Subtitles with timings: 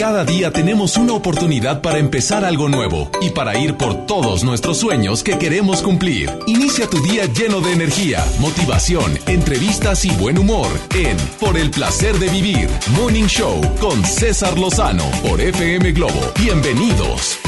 [0.00, 4.78] Cada día tenemos una oportunidad para empezar algo nuevo y para ir por todos nuestros
[4.78, 6.30] sueños que queremos cumplir.
[6.46, 12.18] Inicia tu día lleno de energía, motivación, entrevistas y buen humor en Por el placer
[12.18, 16.32] de vivir, Morning Show con César Lozano por FM Globo.
[16.40, 17.38] Bienvenidos.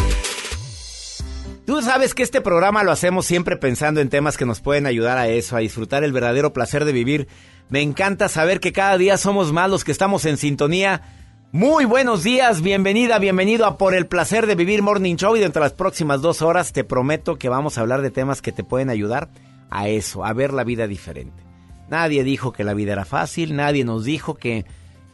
[1.65, 5.17] Tú sabes que este programa lo hacemos siempre pensando en temas que nos pueden ayudar
[5.17, 7.29] a eso, a disfrutar el verdadero placer de vivir.
[7.71, 11.22] Me encanta saber que cada día somos más los que estamos en sintonía.
[11.55, 15.61] Muy buenos días, bienvenida, bienvenido a Por el placer de vivir Morning Show y dentro
[15.61, 18.65] de las próximas dos horas te prometo que vamos a hablar de temas que te
[18.65, 19.29] pueden ayudar
[19.69, 21.43] a eso, a ver la vida diferente.
[21.91, 24.65] Nadie dijo que la vida era fácil, nadie nos dijo que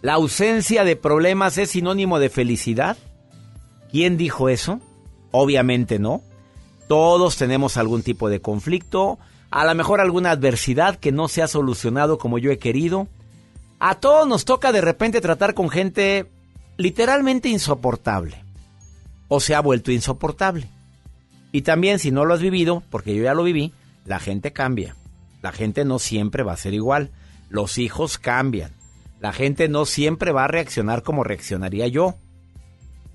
[0.01, 2.96] la ausencia de problemas es sinónimo de felicidad.
[3.91, 4.79] ¿Quién dijo eso?
[5.32, 6.23] Obviamente no.
[6.87, 9.18] Todos tenemos algún tipo de conflicto,
[9.51, 13.09] a lo mejor alguna adversidad que no se ha solucionado como yo he querido.
[13.80, 16.27] A todos nos toca de repente tratar con gente
[16.79, 18.43] literalmente insoportable.
[19.29, 20.71] O se ha vuelto insoportable.
[21.52, 23.74] Y también si no lo has vivido, porque yo ya lo viví,
[24.07, 24.96] la gente cambia.
[25.43, 27.10] La gente no siempre va a ser igual.
[27.51, 28.73] Los hijos cambian.
[29.21, 32.15] La gente no siempre va a reaccionar como reaccionaría yo.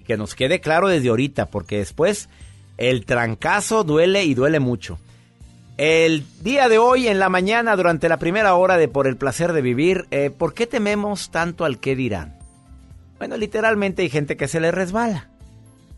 [0.06, 2.30] Que nos quede claro desde ahorita, porque después
[2.78, 5.00] el trancazo duele y duele mucho.
[5.78, 9.54] El día de hoy, en la mañana, durante la primera hora de Por el placer
[9.54, 12.43] de vivir, eh, ¿por qué tememos tanto al qué dirán?
[13.24, 15.30] Bueno, literalmente hay gente que se le resbala.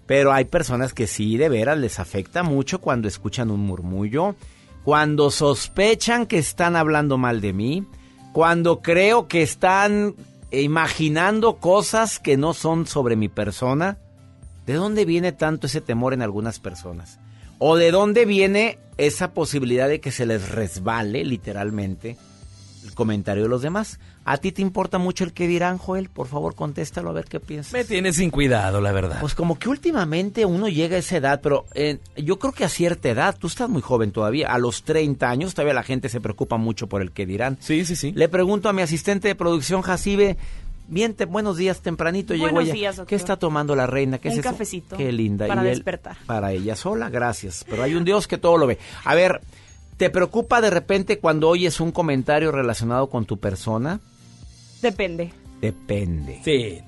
[0.05, 4.35] Pero hay personas que sí, de veras, les afecta mucho cuando escuchan un murmullo,
[4.83, 7.87] cuando sospechan que están hablando mal de mí,
[8.31, 10.13] cuando creo que están
[10.51, 13.97] imaginando cosas que no son sobre mi persona.
[14.67, 17.19] ¿De dónde viene tanto ese temor en algunas personas?
[17.57, 22.17] ¿O de dónde viene esa posibilidad de que se les resbale literalmente
[22.85, 23.99] el comentario de los demás?
[24.23, 26.09] ¿A ti te importa mucho el que dirán, Joel?
[26.09, 27.73] Por favor, contéstalo a ver qué piensas.
[27.73, 29.17] Me tienes sin cuidado, la verdad.
[29.21, 32.69] Pues como que últimamente uno llega a esa edad, pero eh, yo creo que a
[32.69, 36.21] cierta edad, tú estás muy joven todavía, a los 30 años todavía la gente se
[36.21, 37.57] preocupa mucho por el que dirán.
[37.59, 38.11] Sí, sí, sí.
[38.15, 40.37] Le pregunto a mi asistente de producción, Jacibe,
[40.87, 42.73] Bien, te, buenos días, tempranito llegó Buenos ella.
[42.73, 43.01] días.
[43.07, 44.19] ¿Qué está tomando la reina?
[44.19, 44.49] ¿Qué Un es eso?
[44.51, 45.47] cafecito Qué linda.
[45.47, 46.15] para Y él- despertar.
[46.27, 47.65] para ella sola, gracias.
[47.67, 48.77] Pero hay un Dios que todo lo ve.
[49.03, 49.41] A ver,
[49.97, 53.99] ¿te preocupa de repente cuando oyes un comentario relacionado con tu persona?
[54.81, 55.31] Depende.
[55.61, 56.41] Depende.
[56.43, 56.81] Sí.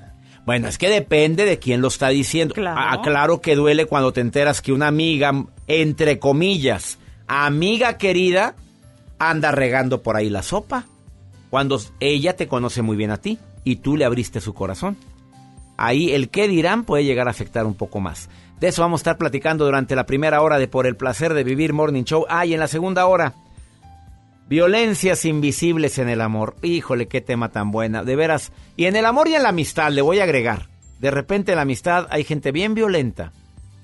[0.46, 2.54] Bueno, es que depende de quién lo está diciendo.
[2.54, 2.80] Claro.
[2.80, 8.56] Ah, claro que duele cuando te enteras que una amiga, entre comillas, amiga querida,
[9.20, 10.86] anda regando por ahí la sopa.
[11.50, 14.98] Cuando ella te conoce muy bien a ti y tú le abriste su corazón.
[15.78, 18.30] Ahí el qué dirán puede llegar a afectar un poco más.
[18.60, 21.44] De eso vamos a estar platicando durante la primera hora de Por el placer de
[21.44, 22.26] vivir Morning Show.
[22.28, 23.36] Ah, y en la segunda hora,
[24.50, 26.56] violencias invisibles en el amor.
[26.64, 28.04] Híjole, qué tema tan buena.
[28.04, 28.52] De veras.
[28.76, 30.70] Y en el amor y en la amistad, le voy a agregar.
[31.00, 33.32] De repente en la amistad hay gente bien violenta.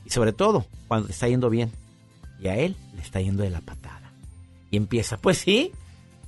[0.05, 1.71] Y sobre todo, cuando te está yendo bien.
[2.39, 4.11] Y a él le está yendo de la patada.
[4.71, 5.71] Y empieza, pues sí,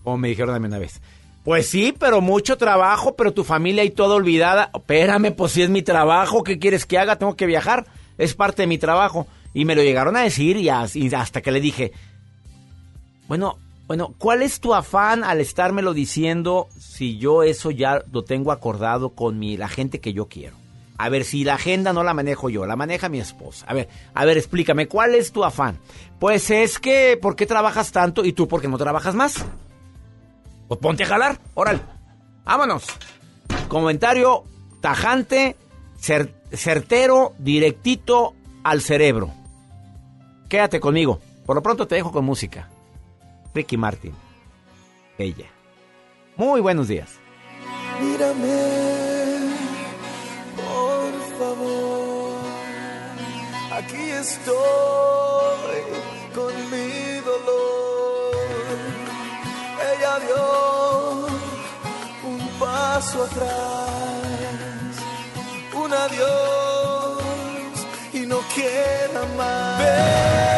[0.03, 1.01] como me dijeron mí una vez.
[1.43, 4.69] Pues sí, pero mucho trabajo, pero tu familia y todo olvidada.
[4.73, 7.17] Espérame, pues si es mi trabajo, ¿qué quieres que haga?
[7.17, 7.85] Tengo que viajar,
[8.17, 9.27] es parte de mi trabajo.
[9.53, 11.91] Y me lo llegaron a decir y, as- y hasta que le dije,
[13.27, 18.51] bueno, bueno, ¿cuál es tu afán al estármelo diciendo si yo eso ya lo tengo
[18.51, 20.55] acordado con mi, la gente que yo quiero?
[20.97, 23.65] A ver, si la agenda no la manejo yo, la maneja mi esposa.
[23.67, 25.77] A ver, a ver, explícame, ¿cuál es tu afán?
[26.19, 29.45] Pues es que, ¿por qué trabajas tanto y tú por qué no trabajas más?
[30.67, 31.81] Pues ponte a jalar, órale.
[32.45, 32.85] Vámonos.
[33.67, 34.43] Comentario
[34.81, 35.55] tajante,
[35.99, 38.33] cer- certero, directito
[38.63, 39.31] al cerebro.
[40.49, 41.19] Quédate conmigo.
[41.45, 42.69] Por lo pronto te dejo con música.
[43.53, 44.13] Ricky Martin.
[45.17, 45.45] Ella.
[46.37, 47.09] Muy buenos días.
[48.01, 49.53] Mírame,
[50.55, 52.35] por favor.
[53.71, 54.55] Aquí estoy
[56.33, 58.35] con mi dolor.
[59.93, 61.27] Ella dio
[62.29, 64.14] un paso atrás,
[65.95, 69.79] un adiós y no quiera más.
[69.79, 70.54] Bella,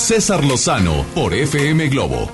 [0.00, 2.28] César Lozano por FM Globo.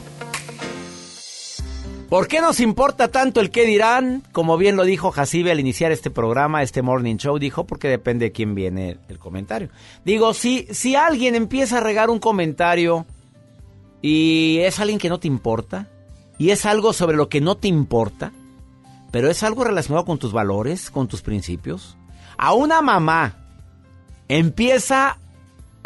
[2.09, 4.23] ¿Por qué nos importa tanto el qué dirán?
[4.31, 8.27] Como bien lo dijo Jacibe al iniciar este programa, este morning show, dijo, porque depende
[8.27, 9.69] de quién viene el comentario.
[10.05, 13.05] Digo, si, si alguien empieza a regar un comentario
[14.01, 15.89] y es alguien que no te importa,
[16.39, 18.33] y es algo sobre lo que no te importa,
[19.11, 21.97] pero es algo relacionado con tus valores, con tus principios,
[22.39, 23.35] a una mamá
[24.29, 25.19] empieza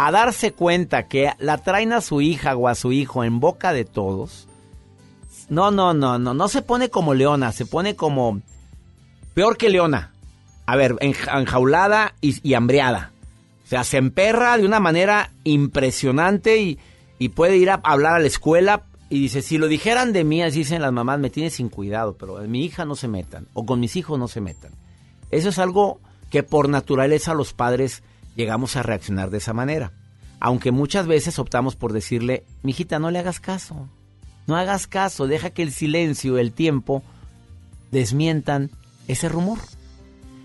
[0.06, 3.72] a darse cuenta que la traen a su hija o a su hijo en boca
[3.72, 4.48] de todos,
[5.48, 8.40] no, no, no, no, no se pone como leona, se pone como
[9.34, 10.12] peor que leona.
[10.66, 13.12] A ver, enja- enjaulada y, y hambreada.
[13.64, 16.78] O sea, se emperra de una manera impresionante y,
[17.18, 20.42] y puede ir a hablar a la escuela y dice, si lo dijeran de mí,
[20.42, 23.48] así dicen las mamás, me tiene sin cuidado, pero en mi hija no se metan,
[23.54, 24.72] o con mis hijos no se metan.
[25.32, 28.02] Eso es algo que por naturaleza los padres
[28.36, 29.92] llegamos a reaccionar de esa manera.
[30.40, 33.88] Aunque muchas veces optamos por decirle, mijita, no le hagas caso.
[34.46, 37.02] No hagas caso, deja que el silencio, el tiempo,
[37.90, 38.70] desmientan
[39.08, 39.58] ese rumor.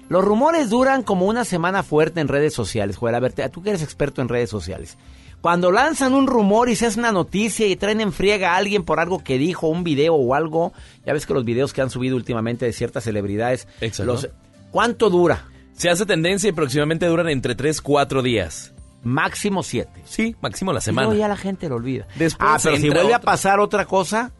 [0.09, 2.97] Los rumores duran como una semana fuerte en redes sociales.
[2.97, 4.97] Joder, a ver, tú que eres experto en redes sociales.
[5.41, 8.83] Cuando lanzan un rumor y se hace una noticia y traen en friega a alguien
[8.83, 10.73] por algo que dijo, un video o algo,
[11.05, 14.11] ya ves que los videos que han subido últimamente de ciertas celebridades, Exacto.
[14.11, 14.29] los-
[14.71, 15.45] ¿cuánto dura?
[15.77, 18.73] Se hace tendencia y próximamente duran entre 3, 4 días.
[19.03, 20.01] Máximo siete.
[20.05, 21.07] Sí, máximo la Y semana.
[21.07, 22.07] luego ya la gente lo olvida.
[22.15, 24.31] Después ah, pero si vuelve a pasar otra cosa,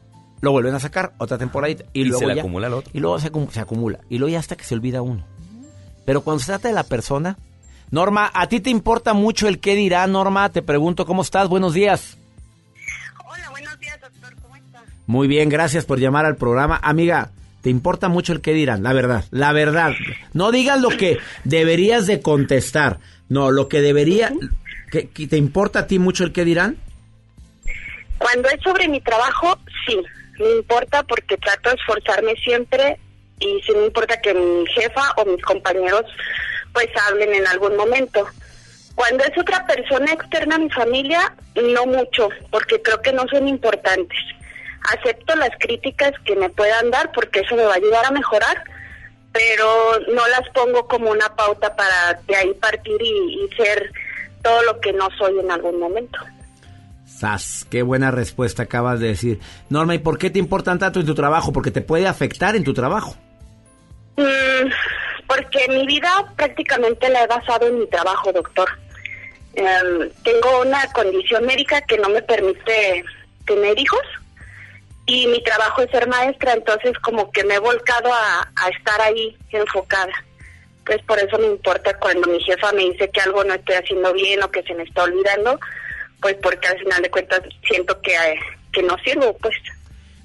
[0.42, 1.84] lo vuelven a sacar, otra temporadita.
[1.94, 2.90] Y, Y luego se le ya- acumula el otro.
[2.94, 4.00] Y luego se, se acumula.
[4.10, 5.24] Y luego ya hasta que se olvida uno.
[6.06, 7.38] Pero cuando se trata de la persona...
[7.92, 10.50] Norma, ¿a ti te importa mucho el qué dirá, Norma?
[10.50, 11.48] Te pregunto, ¿cómo estás?
[11.48, 12.18] Buenos días.
[13.24, 14.36] Hola, buenos días, doctor.
[14.42, 14.82] ¿Cómo está?
[15.06, 16.80] Muy bien, gracias por llamar al programa.
[16.82, 17.30] Amiga,
[17.66, 18.84] ¿te importa mucho el qué dirán?
[18.84, 19.94] La verdad, la verdad.
[20.34, 23.00] No digas lo que deberías de contestar.
[23.28, 24.32] No, lo que debería...
[24.92, 26.78] que- que ¿Te importa a ti mucho el qué dirán?
[28.20, 29.58] Cuando es sobre mi trabajo,
[29.88, 29.98] sí.
[30.38, 33.00] Me importa porque trato de esforzarme siempre
[33.40, 36.04] y sí me importa que mi jefa o mis compañeros
[36.72, 38.28] pues hablen en algún momento.
[38.94, 41.34] Cuando es otra persona externa a mi familia,
[41.74, 44.20] no mucho, porque creo que no son importantes.
[44.94, 48.64] Acepto las críticas que me puedan dar porque eso me va a ayudar a mejorar,
[49.32, 53.92] pero no las pongo como una pauta para de ahí partir y, y ser
[54.42, 56.20] todo lo que no soy en algún momento.
[57.06, 59.40] Sas, qué buena respuesta acabas de decir.
[59.70, 61.54] Norma, ¿y por qué te importan tanto en tu trabajo?
[61.54, 63.16] Porque te puede afectar en tu trabajo.
[64.18, 64.70] Mm,
[65.28, 68.68] porque mi vida prácticamente la he basado en mi trabajo, doctor.
[69.54, 73.06] Em, tengo una condición médica que no me permite
[73.46, 74.02] tener hijos
[75.06, 79.38] y mi trabajo es ser maestra, entonces como que me he volcado a, estar ahí
[79.52, 80.14] enfocada.
[80.86, 84.14] Pues por eso me importa cuando mi jefa me dice que algo no estoy haciendo
[84.14, 85.60] bien o que se me está olvidando,
[86.22, 88.40] pues porque al final de cuentas siento que, eh,
[88.72, 89.56] que no sirvo, pues.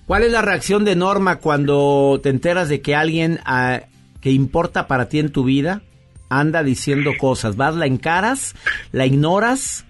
[0.07, 3.83] ¿Cuál es la reacción de Norma cuando te enteras de que alguien ah,
[4.21, 5.83] que importa para ti en tu vida
[6.29, 7.57] anda diciendo cosas?
[7.57, 8.55] ¿Vas, la encaras?
[8.93, 9.85] ¿La ignoras?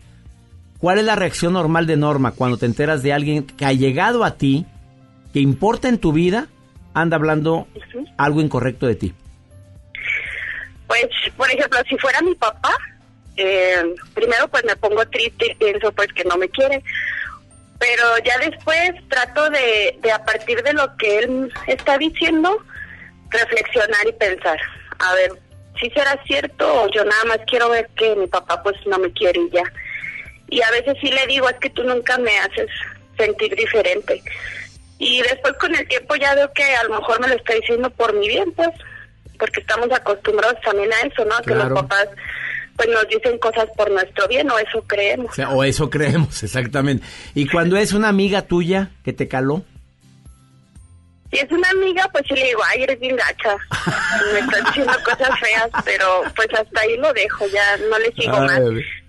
[0.79, 4.25] ¿Cuál es la reacción normal de Norma cuando te enteras de alguien que ha llegado
[4.25, 4.67] a ti,
[5.33, 6.49] que importa en tu vida,
[6.95, 7.67] anda hablando
[8.17, 9.15] algo incorrecto de ti?
[10.87, 11.07] Pues,
[11.37, 12.77] por ejemplo, si fuera mi papá,
[13.37, 16.83] eh, primero pues me pongo triste y pienso pues que no me quiere,
[17.79, 22.59] pero ya después trato de, de a partir de lo que él está diciendo,
[23.31, 24.59] reflexionar y pensar,
[24.99, 25.33] a ver,
[25.81, 29.13] si será cierto o yo nada más quiero ver que mi papá pues no me
[29.13, 29.63] quiere y ya.
[30.49, 32.69] Y a veces sí le digo, es que tú nunca me haces
[33.17, 34.23] sentir diferente.
[35.03, 37.89] Y después con el tiempo ya veo que a lo mejor me lo está diciendo
[37.91, 38.69] por mi bien, pues,
[39.39, 41.37] porque estamos acostumbrados también a eso, ¿no?
[41.39, 41.71] Que Claro.
[41.71, 42.07] los papás
[42.77, 45.31] pues nos dicen cosas por nuestro bien o eso creemos.
[45.33, 47.05] O, sea, o eso creemos, exactamente.
[47.35, 49.65] ¿Y cuando es una amiga tuya que te caló?
[51.33, 53.57] Si es una amiga, pues sí le digo, ay, eres bien gacha.
[54.33, 58.35] Me estás diciendo cosas feas, pero pues hasta ahí lo dejo, ya no le sigo
[58.37, 58.61] Ay, más.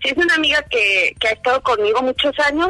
[0.04, 2.70] Si es una amiga que, que ha estado conmigo muchos años,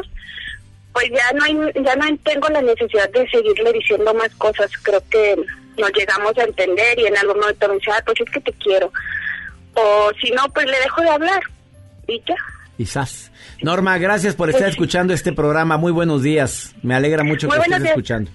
[0.92, 4.70] pues ya no hay, ya no tengo la necesidad de seguirle diciendo más cosas.
[4.82, 5.36] Creo que
[5.78, 8.52] nos llegamos a entender y en algún momento me dice, "Ay, pues es que te
[8.54, 8.92] quiero.
[9.74, 11.40] O si no, pues le dejo de hablar.
[12.08, 12.34] Y ya.
[12.76, 13.30] Quizás.
[13.62, 15.76] Norma, gracias por estar escuchando este programa.
[15.76, 16.74] Muy buenos días.
[16.82, 17.90] Me alegra mucho Muy que estés días.
[17.90, 18.30] escuchando.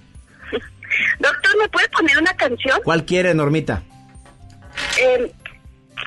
[1.20, 2.80] Doctor, ¿me puede poner una canción?
[2.82, 3.82] ¿Cuál quiere, Normita?
[5.00, 5.30] Eh,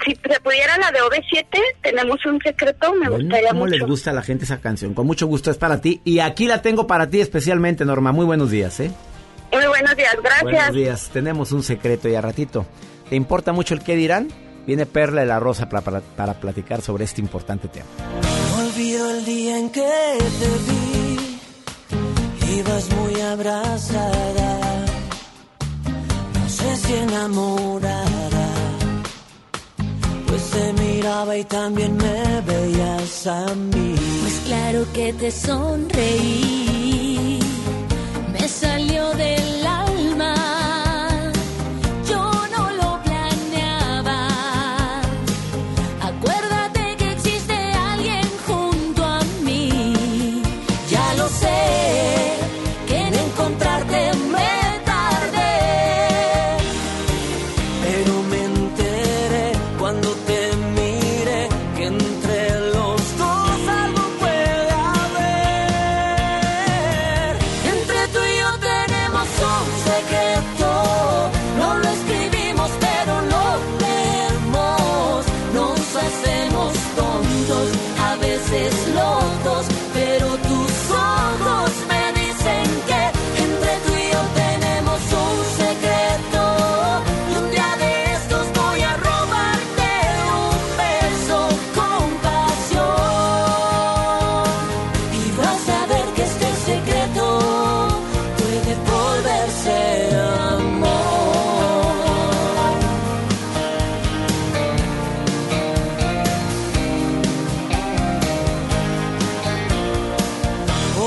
[0.05, 1.45] si se pudiera la de OV7,
[1.81, 3.75] tenemos un secreto, me Bueno, gustaría ¿Cómo mucho.
[3.77, 4.93] les gusta a la gente esa canción?
[4.93, 6.01] Con mucho gusto es para ti.
[6.03, 8.11] Y aquí la tengo para ti especialmente, Norma.
[8.11, 8.91] Muy buenos días, ¿eh?
[9.51, 10.43] Muy buenos días, gracias.
[10.43, 11.09] Buenos días.
[11.11, 12.65] Tenemos un secreto y a ratito.
[13.09, 14.29] ¿Te importa mucho el qué dirán?
[14.65, 17.85] Viene Perla de la Rosa para, para, para platicar sobre este importante tema.
[18.55, 20.49] No olvido el día en que te
[22.47, 24.59] vi, ibas muy abrazada,
[26.33, 28.40] no sé si enamorada,
[30.49, 33.95] te miraba y también me veías a mí.
[34.21, 36.59] Pues claro que te sonreí,
[38.33, 39.60] me salió del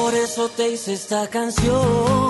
[0.05, 2.24] Por eso te hice esta canción.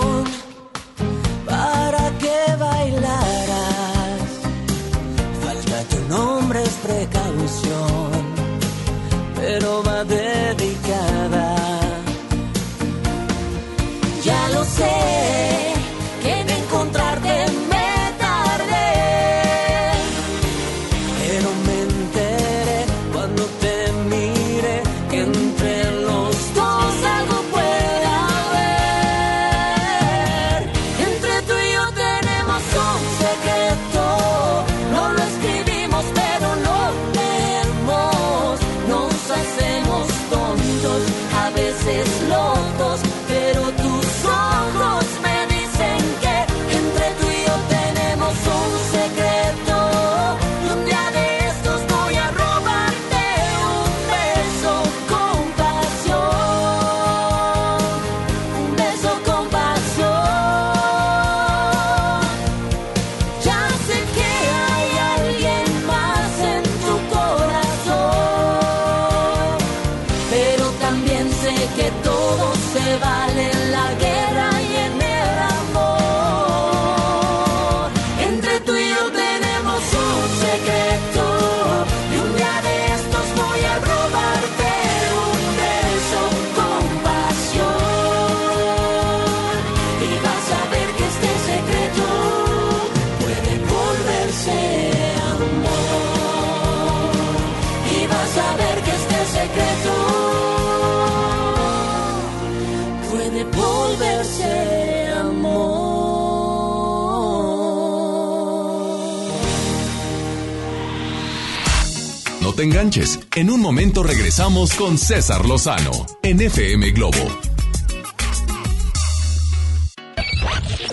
[112.64, 113.18] Te enganches.
[113.36, 117.18] En un momento regresamos con César Lozano en FM Globo.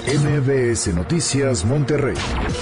[0.08, 2.18] MBS Noticias Monterrey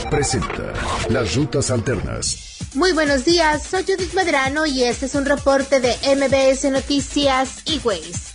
[0.10, 0.74] presenta
[1.10, 2.58] Las Rutas Alternas.
[2.76, 7.80] Muy buenos días, soy Judith Medrano y este es un reporte de MBS Noticias y
[7.80, 8.29] Ways.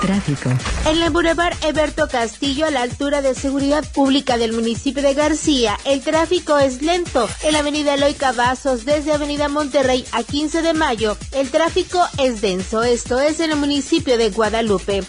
[0.00, 0.50] Tráfico.
[0.86, 5.78] En el Boulevard Eberto Castillo, a la altura de Seguridad Pública del municipio de García,
[5.84, 7.28] el tráfico es lento.
[7.42, 12.40] En la avenida Eloy Cavazos, desde avenida Monterrey a 15 de mayo, el tráfico es
[12.40, 12.82] denso.
[12.82, 15.02] Esto es en el municipio de Guadalupe.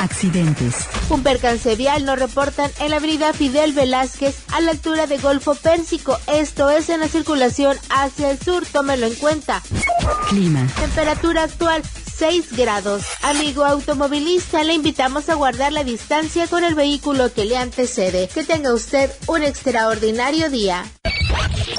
[0.00, 0.74] Accidentes.
[1.10, 5.54] Un percance vial nos reportan en la avenida Fidel Velázquez a la altura de Golfo
[5.54, 6.18] Pérsico.
[6.26, 9.62] Esto es en la circulación hacia el sur, tómelo en cuenta.
[10.28, 10.66] Clima.
[10.78, 11.82] Temperatura actual
[12.26, 13.02] 6 grados.
[13.20, 18.28] Amigo automovilista, le invitamos a guardar la distancia con el vehículo que le antecede.
[18.32, 20.84] Que tenga usted un extraordinario día.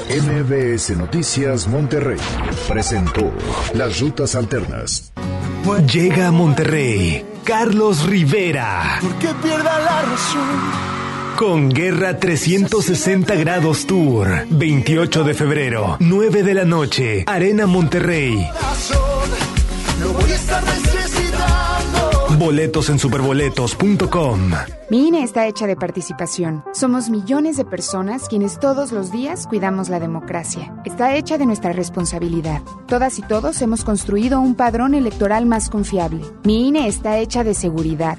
[0.08, 2.20] MBS Noticias Monterrey
[2.68, 3.32] presentó
[3.74, 5.10] Las Rutas Alternas.
[5.92, 10.96] Llega a Monterrey Carlos Rivera ¿Por qué pierda la razón?
[11.36, 14.46] con Guerra 360 Grados Tour.
[14.48, 18.48] 28 de febrero, 9 de la noche, Arena Monterrey.
[20.00, 22.36] Lo voy a estar necesitando.
[22.38, 24.50] Boletos en superboletos.com.
[24.90, 26.62] Mi INE está hecha de participación.
[26.74, 30.74] Somos millones de personas quienes todos los días cuidamos la democracia.
[30.84, 32.60] Está hecha de nuestra responsabilidad.
[32.86, 36.22] Todas y todos hemos construido un padrón electoral más confiable.
[36.44, 38.18] Mi INE está hecha de seguridad.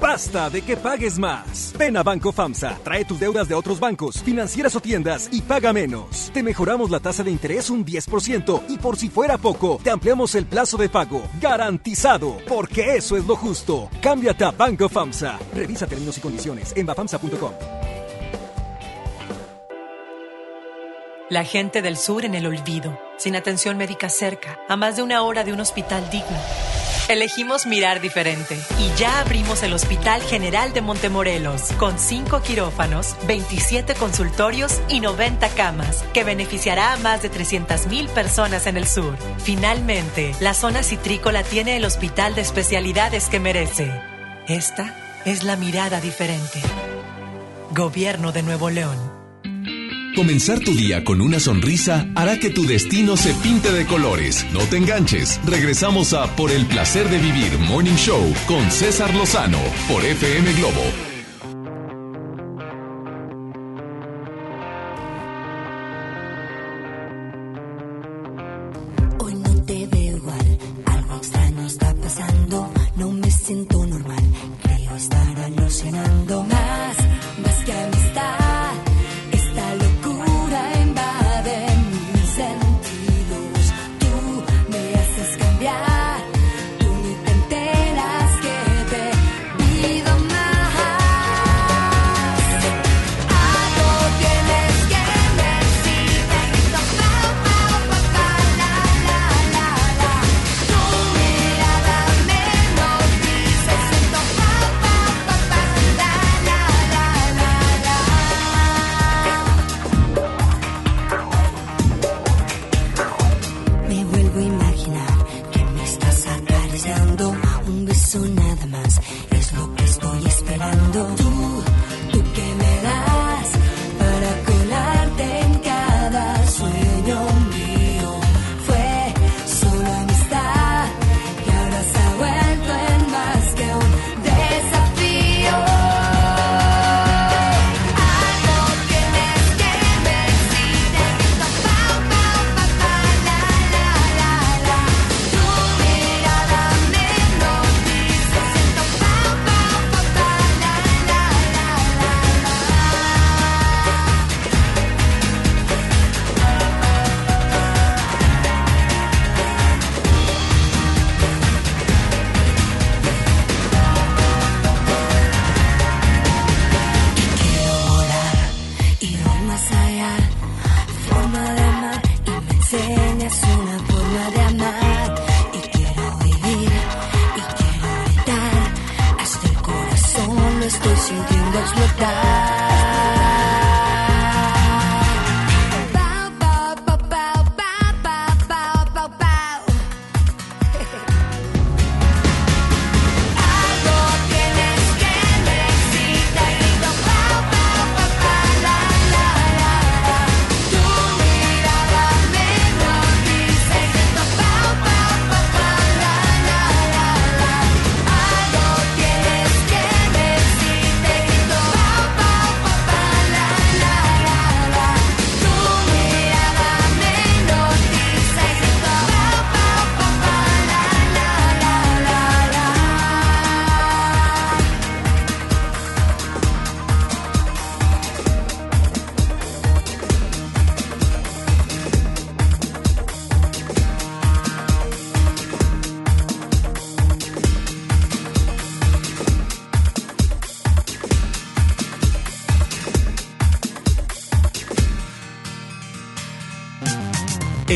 [0.00, 1.74] Basta de que pagues más.
[1.78, 5.72] Ven a Banco FAMSA, trae tus deudas de otros bancos, financieras o tiendas y paga
[5.72, 6.30] menos.
[6.32, 10.34] Te mejoramos la tasa de interés un 10% y por si fuera poco, te ampliamos
[10.34, 11.22] el plazo de pago.
[11.40, 13.88] Garantizado, porque eso es lo justo.
[14.00, 15.38] Cámbiate a Banco FAMSA.
[15.54, 17.52] Revisa términos y condiciones en bafamsa.com.
[21.30, 25.20] La gente del sur en el olvido, sin atención médica cerca, a más de una
[25.20, 26.38] hora de un hospital digno.
[27.08, 33.94] Elegimos mirar diferente y ya abrimos el Hospital General de Montemorelos con 5 quirófanos, 27
[33.94, 39.16] consultorios y 90 camas que beneficiará a más de 300.000 personas en el sur.
[39.38, 43.90] Finalmente, la zona citrícola tiene el hospital de especialidades que merece.
[44.46, 44.94] Esta
[45.24, 46.60] es la mirada diferente.
[47.70, 49.17] Gobierno de Nuevo León.
[50.14, 54.46] Comenzar tu día con una sonrisa hará que tu destino se pinte de colores.
[54.52, 55.40] No te enganches.
[55.44, 60.82] Regresamos a Por el placer de vivir Morning Show con César Lozano por FM Globo.
[69.20, 74.24] Hoy no te veo igual, algo extraño está pasando, no me siento normal,
[74.62, 76.44] creo estar alucinando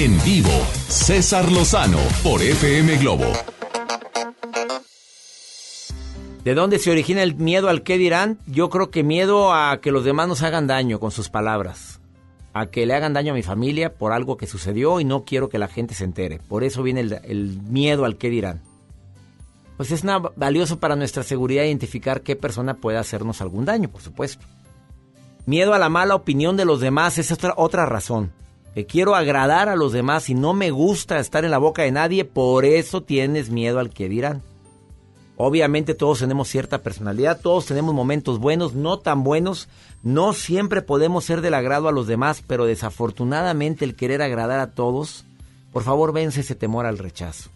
[0.03, 0.51] En vivo,
[0.89, 3.33] César Lozano por FM Globo.
[6.43, 8.41] ¿De dónde se origina el miedo al qué dirán?
[8.49, 12.01] Yo creo que miedo a que los demás nos hagan daño con sus palabras.
[12.53, 15.49] A que le hagan daño a mi familia por algo que sucedió y no quiero
[15.49, 16.41] que la gente se entere.
[16.49, 18.61] Por eso viene el, miedo al qué dirán.
[19.77, 20.03] Pues es
[20.35, 24.45] valioso para nuestra seguridad identificar qué persona puede hacernos algún daño, por supuesto.
[25.47, 28.33] Miedo a la mala opinión de los demás es otra, otra razón.
[28.75, 31.93] Que quiero agradar a los demás y no me gusta estar en la boca de
[31.93, 34.43] nadie, por eso tienes miedo al que dirán.
[35.37, 39.69] Obviamente todos tenemos cierta personalidad, todos tenemos momentos buenos, no tan buenos,
[40.03, 44.71] no siempre podemos ser del agrado a los demás, pero desafortunadamente el querer agradar a
[44.71, 45.25] todos,
[45.73, 47.51] por favor vence ese temor al rechazo.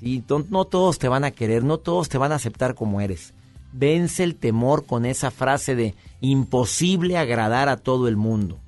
[0.00, 3.32] Sí, no todos te van a querer, no todos te van a aceptar como eres.
[3.72, 8.58] Vence el temor con esa frase de imposible agradar a todo el mundo.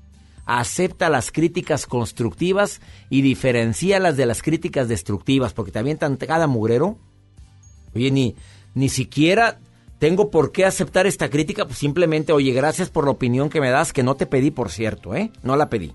[0.46, 6.98] Acepta las críticas constructivas y diferencíalas de las críticas destructivas, porque te avientan cada mugrero.
[7.94, 8.36] Oye, ni,
[8.74, 9.60] ni siquiera
[10.00, 13.70] tengo por qué aceptar esta crítica, pues simplemente, oye, gracias por la opinión que me
[13.70, 15.30] das, que no te pedí, por cierto, ¿eh?
[15.42, 15.92] No la pedí.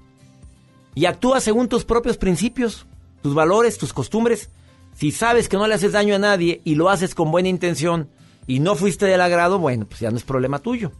[0.93, 2.85] Y actúa según tus propios principios,
[3.23, 4.51] tus valores, tus costumbres.
[4.93, 8.09] Si sabes que no le haces daño a nadie y lo haces con buena intención
[8.45, 10.91] y no fuiste del agrado, bueno, pues ya no es problema tuyo.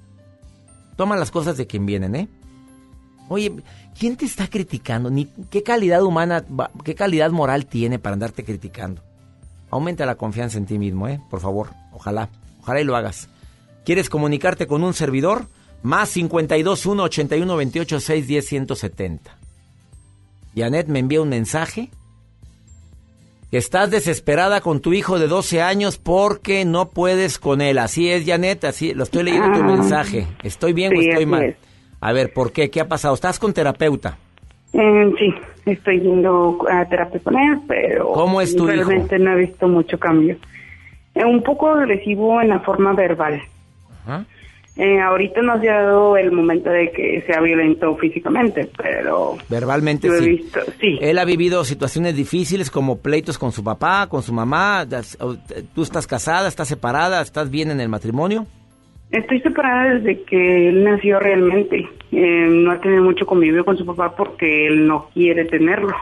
[0.98, 2.28] Toma las cosas de quien vienen, ¿eh?
[3.30, 3.54] Oye,
[3.98, 5.10] ¿quién te está criticando?
[5.10, 6.44] Ni qué calidad humana,
[6.84, 9.02] qué calidad moral tiene para andarte criticando.
[9.72, 11.20] Aumenta la confianza en ti mismo, ¿eh?
[11.30, 12.30] Por favor, ojalá,
[12.62, 13.28] ojalá y lo hagas.
[13.84, 15.48] ¿Quieres comunicarte con un servidor?
[15.84, 19.38] Más 52 1 81 28 6 10 170.
[20.56, 21.90] Janet me envía un mensaje
[23.52, 27.78] que estás desesperada con tu hijo de 12 años porque no puedes con él.
[27.78, 29.68] Así es, Janet, así lo estoy leyendo tu Ah.
[29.76, 30.28] mensaje.
[30.44, 31.44] ¿Estoy bien o estoy mal?
[31.44, 31.56] es.
[32.02, 32.70] A ver, ¿por qué?
[32.70, 33.14] ¿Qué ha pasado?
[33.16, 34.18] ¿Estás con terapeuta?
[34.74, 35.34] Eh, sí,
[35.66, 38.74] estoy yendo a terapia con él, pero ¿Cómo es tu hijo?
[38.84, 40.36] realmente no he visto mucho cambio.
[41.16, 43.42] Eh, un poco agresivo en la forma verbal.
[44.06, 44.26] Ajá.
[44.78, 50.10] Eh, ahorita no se ha dado el momento de que sea violento físicamente, pero Verbalmente
[50.10, 50.30] lo he sí.
[50.32, 50.98] visto, sí.
[51.00, 54.86] Él ha vivido situaciones difíciles como pleitos con su papá, con su mamá.
[55.74, 58.46] ¿Tú estás casada, estás separada, estás bien en el matrimonio?
[59.12, 61.88] Estoy separada desde que él nació realmente.
[62.12, 65.96] Eh, no ha tenido mucho convivio con su papá porque él no quiere tenerlo,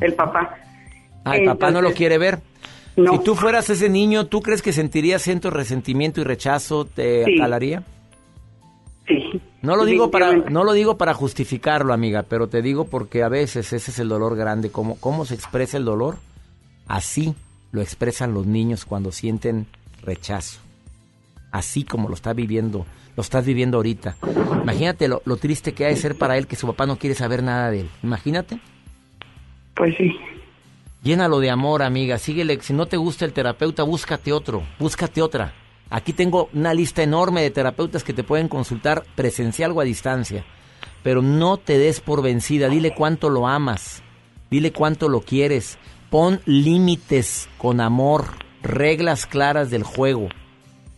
[0.00, 0.54] el papá.
[1.24, 2.38] Ah, el papá no lo quiere ver.
[2.96, 3.12] No.
[3.12, 6.84] Si tú fueras ese niño, ¿tú crees que sentirías cierto resentimiento y rechazo?
[6.86, 7.34] ¿Te Sí.
[7.36, 7.82] acalaría?
[9.06, 9.40] Sí.
[9.62, 13.28] No lo digo para no lo digo para justificarlo, amiga, pero te digo porque a
[13.28, 14.70] veces ese es el dolor grande.
[14.70, 16.16] ¿Cómo, cómo se expresa el dolor?
[16.86, 17.34] Así
[17.72, 19.66] lo expresan los niños cuando sienten
[20.02, 20.60] rechazo.
[21.56, 22.84] Así como lo está viviendo,
[23.16, 24.16] lo estás viviendo ahorita.
[24.62, 27.14] Imagínate lo, lo triste que ha de ser para él que su papá no quiere
[27.14, 27.90] saber nada de él.
[28.02, 28.60] Imagínate.
[29.74, 30.14] Pues sí.
[31.02, 32.18] Llénalo de amor, amiga.
[32.18, 32.60] Síguele.
[32.60, 34.64] Si no te gusta el terapeuta, búscate otro.
[34.78, 35.54] Búscate otra.
[35.88, 40.44] Aquí tengo una lista enorme de terapeutas que te pueden consultar presencial o a distancia.
[41.02, 42.68] Pero no te des por vencida.
[42.68, 44.02] Dile cuánto lo amas.
[44.50, 45.78] Dile cuánto lo quieres.
[46.10, 48.26] Pon límites con amor.
[48.62, 50.28] Reglas claras del juego.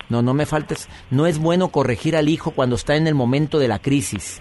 [0.09, 0.89] No, no me faltes.
[1.11, 4.41] No es bueno corregir al hijo cuando está en el momento de la crisis.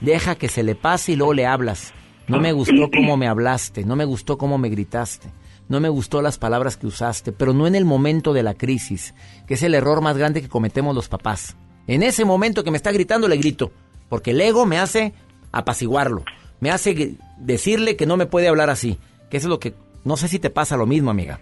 [0.00, 1.92] Deja que se le pase y luego le hablas.
[2.26, 5.28] No me gustó cómo me hablaste, no me gustó cómo me gritaste,
[5.68, 9.14] no me gustó las palabras que usaste, pero no en el momento de la crisis,
[9.46, 11.54] que es el error más grande que cometemos los papás.
[11.86, 13.72] En ese momento que me está gritando le grito,
[14.08, 15.12] porque el ego me hace
[15.52, 16.24] apaciguarlo,
[16.60, 18.98] me hace decirle que no me puede hablar así,
[19.28, 19.74] que eso es lo que
[20.04, 21.40] no sé si te pasa lo mismo, amiga.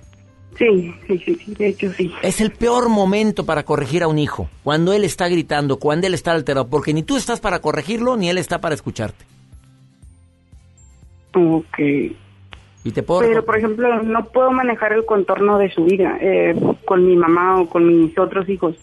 [0.59, 2.13] Sí, sí, sí, de hecho sí.
[2.23, 6.15] Es el peor momento para corregir a un hijo, cuando él está gritando, cuando él
[6.15, 9.25] está alterado, porque ni tú estás para corregirlo, ni él está para escucharte.
[11.35, 11.79] Ok.
[12.85, 16.55] Y te puedo Pero, por ejemplo, no puedo manejar el contorno de su vida eh,
[16.85, 18.77] con mi mamá o con mis otros hijos.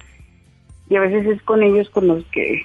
[0.89, 2.61] Y a veces es con ellos con los que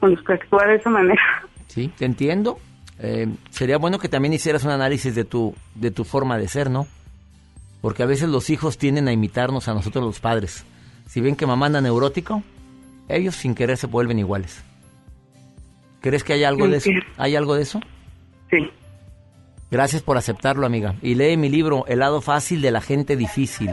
[0.00, 1.20] con los que actúa de esa manera.
[1.66, 2.58] Sí, te entiendo.
[3.00, 6.70] Eh, sería bueno que también hicieras un análisis de tu, de tu forma de ser,
[6.70, 6.86] ¿no?
[7.80, 10.64] Porque a veces los hijos tienden a imitarnos a nosotros los padres.
[11.06, 12.42] Si ven que mamá anda neurótico,
[13.08, 14.62] ellos sin querer se vuelven iguales.
[16.00, 16.90] ¿Crees que hay algo de eso?
[17.16, 17.80] ¿Hay algo de eso?
[18.50, 18.58] Sí.
[19.70, 20.94] Gracias por aceptarlo, amiga.
[21.02, 23.70] Y lee mi libro, El lado fácil de la gente difícil.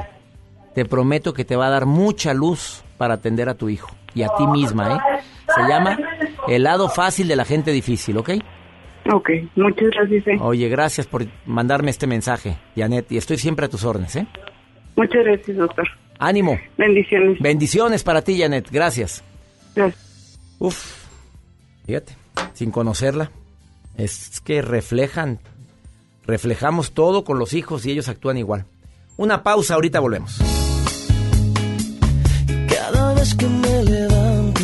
[0.73, 4.23] Te prometo que te va a dar mucha luz para atender a tu hijo y
[4.23, 4.99] a ti misma, ¿eh?
[5.53, 5.99] Se llama
[6.47, 8.31] El lado fácil de la gente difícil, ¿ok?
[9.11, 10.27] Ok, muchas gracias.
[10.27, 10.37] eh.
[10.39, 14.27] Oye, gracias por mandarme este mensaje, Janet, y estoy siempre a tus órdenes, ¿eh?
[14.95, 15.87] Muchas gracias, doctor.
[16.19, 16.57] Ánimo.
[16.77, 17.39] Bendiciones.
[17.41, 18.69] Bendiciones para ti, Janet.
[18.71, 19.23] Gracias.
[19.75, 20.39] Gracias.
[20.59, 21.03] Uf.
[21.85, 22.13] Fíjate,
[22.53, 23.29] sin conocerla,
[23.97, 25.39] es que reflejan,
[26.25, 28.65] reflejamos todo con los hijos y ellos actúan igual.
[29.17, 30.39] Una pausa, ahorita volvemos.
[32.69, 34.61] Cada vez que me levanto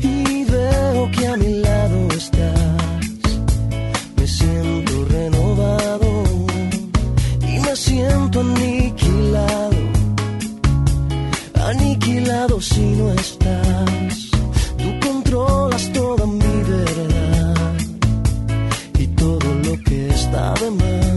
[0.00, 1.97] y veo que a mi lado
[12.60, 14.30] si no estás.
[14.76, 17.74] Tú controlas toda mi verdad
[18.96, 21.07] y todo lo que está de más.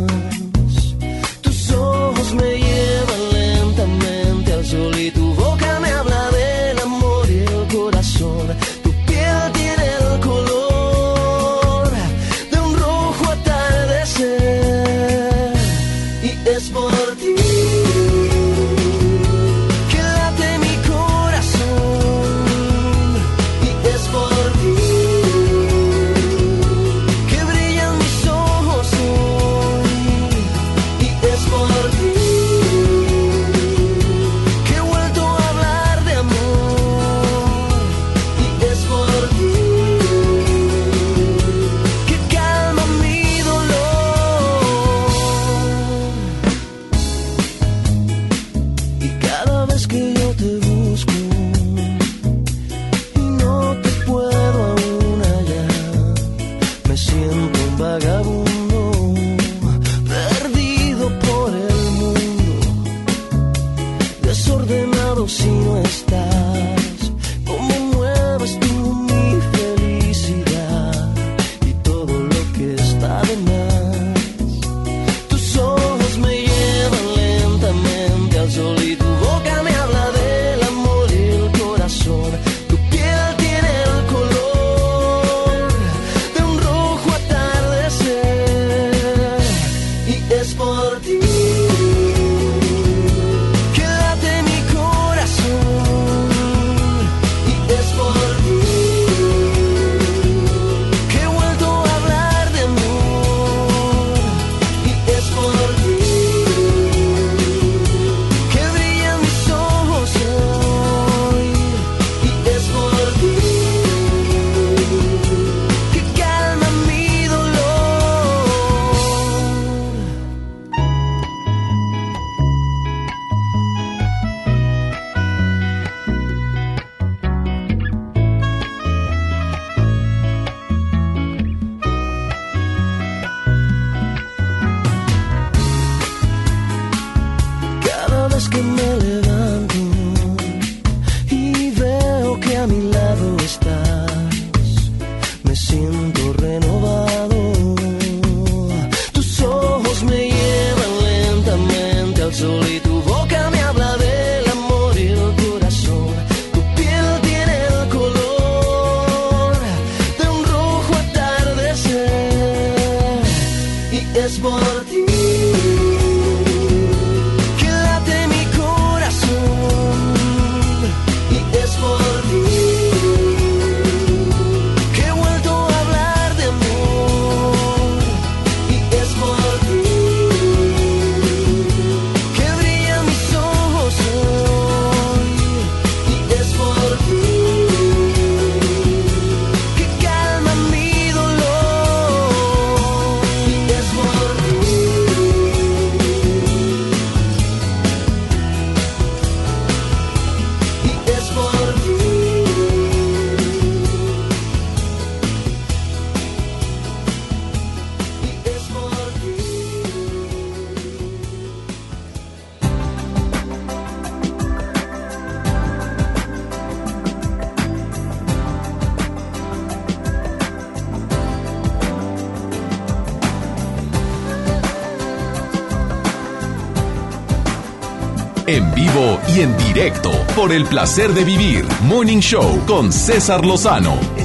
[229.42, 231.66] en directo por el placer de vivir.
[231.84, 234.21] Morning Show con César Lozano.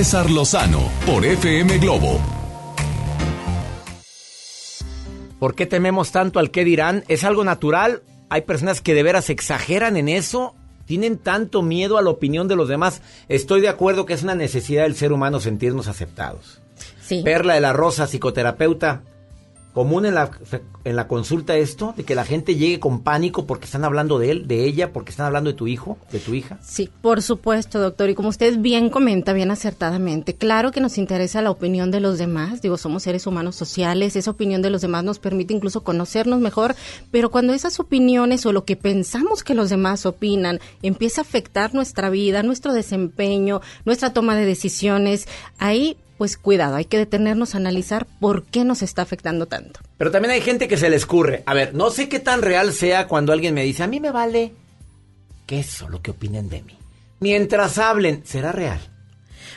[0.00, 2.18] César Lozano por FM Globo.
[5.38, 7.04] ¿Por qué tememos tanto al qué dirán?
[7.08, 8.02] ¿Es algo natural?
[8.30, 10.54] Hay personas que de veras exageran en eso.
[10.86, 13.02] Tienen tanto miedo a la opinión de los demás.
[13.28, 16.62] Estoy de acuerdo que es una necesidad del ser humano sentirnos aceptados.
[17.02, 17.20] Sí.
[17.22, 19.02] Perla de la Rosa, psicoterapeuta.
[19.72, 20.30] ¿Común en la,
[20.84, 21.94] en la consulta esto?
[21.96, 25.10] De que la gente llegue con pánico porque están hablando de él, de ella, porque
[25.10, 26.58] están hablando de tu hijo, de tu hija.
[26.60, 28.10] Sí, por supuesto, doctor.
[28.10, 32.18] Y como usted bien comenta, bien acertadamente, claro que nos interesa la opinión de los
[32.18, 32.62] demás.
[32.62, 34.16] Digo, somos seres humanos sociales.
[34.16, 36.74] Esa opinión de los demás nos permite incluso conocernos mejor.
[37.12, 41.74] Pero cuando esas opiniones o lo que pensamos que los demás opinan empieza a afectar
[41.74, 47.56] nuestra vida, nuestro desempeño, nuestra toma de decisiones, ahí pues cuidado, hay que detenernos a
[47.56, 49.80] analizar por qué nos está afectando tanto.
[49.96, 51.42] Pero también hay gente que se le escurre.
[51.46, 54.10] A ver, no sé qué tan real sea cuando alguien me dice, a mí me
[54.10, 54.52] vale
[55.46, 56.76] que eso, lo que opinen de mí.
[57.20, 58.80] Mientras hablen, ¿será real?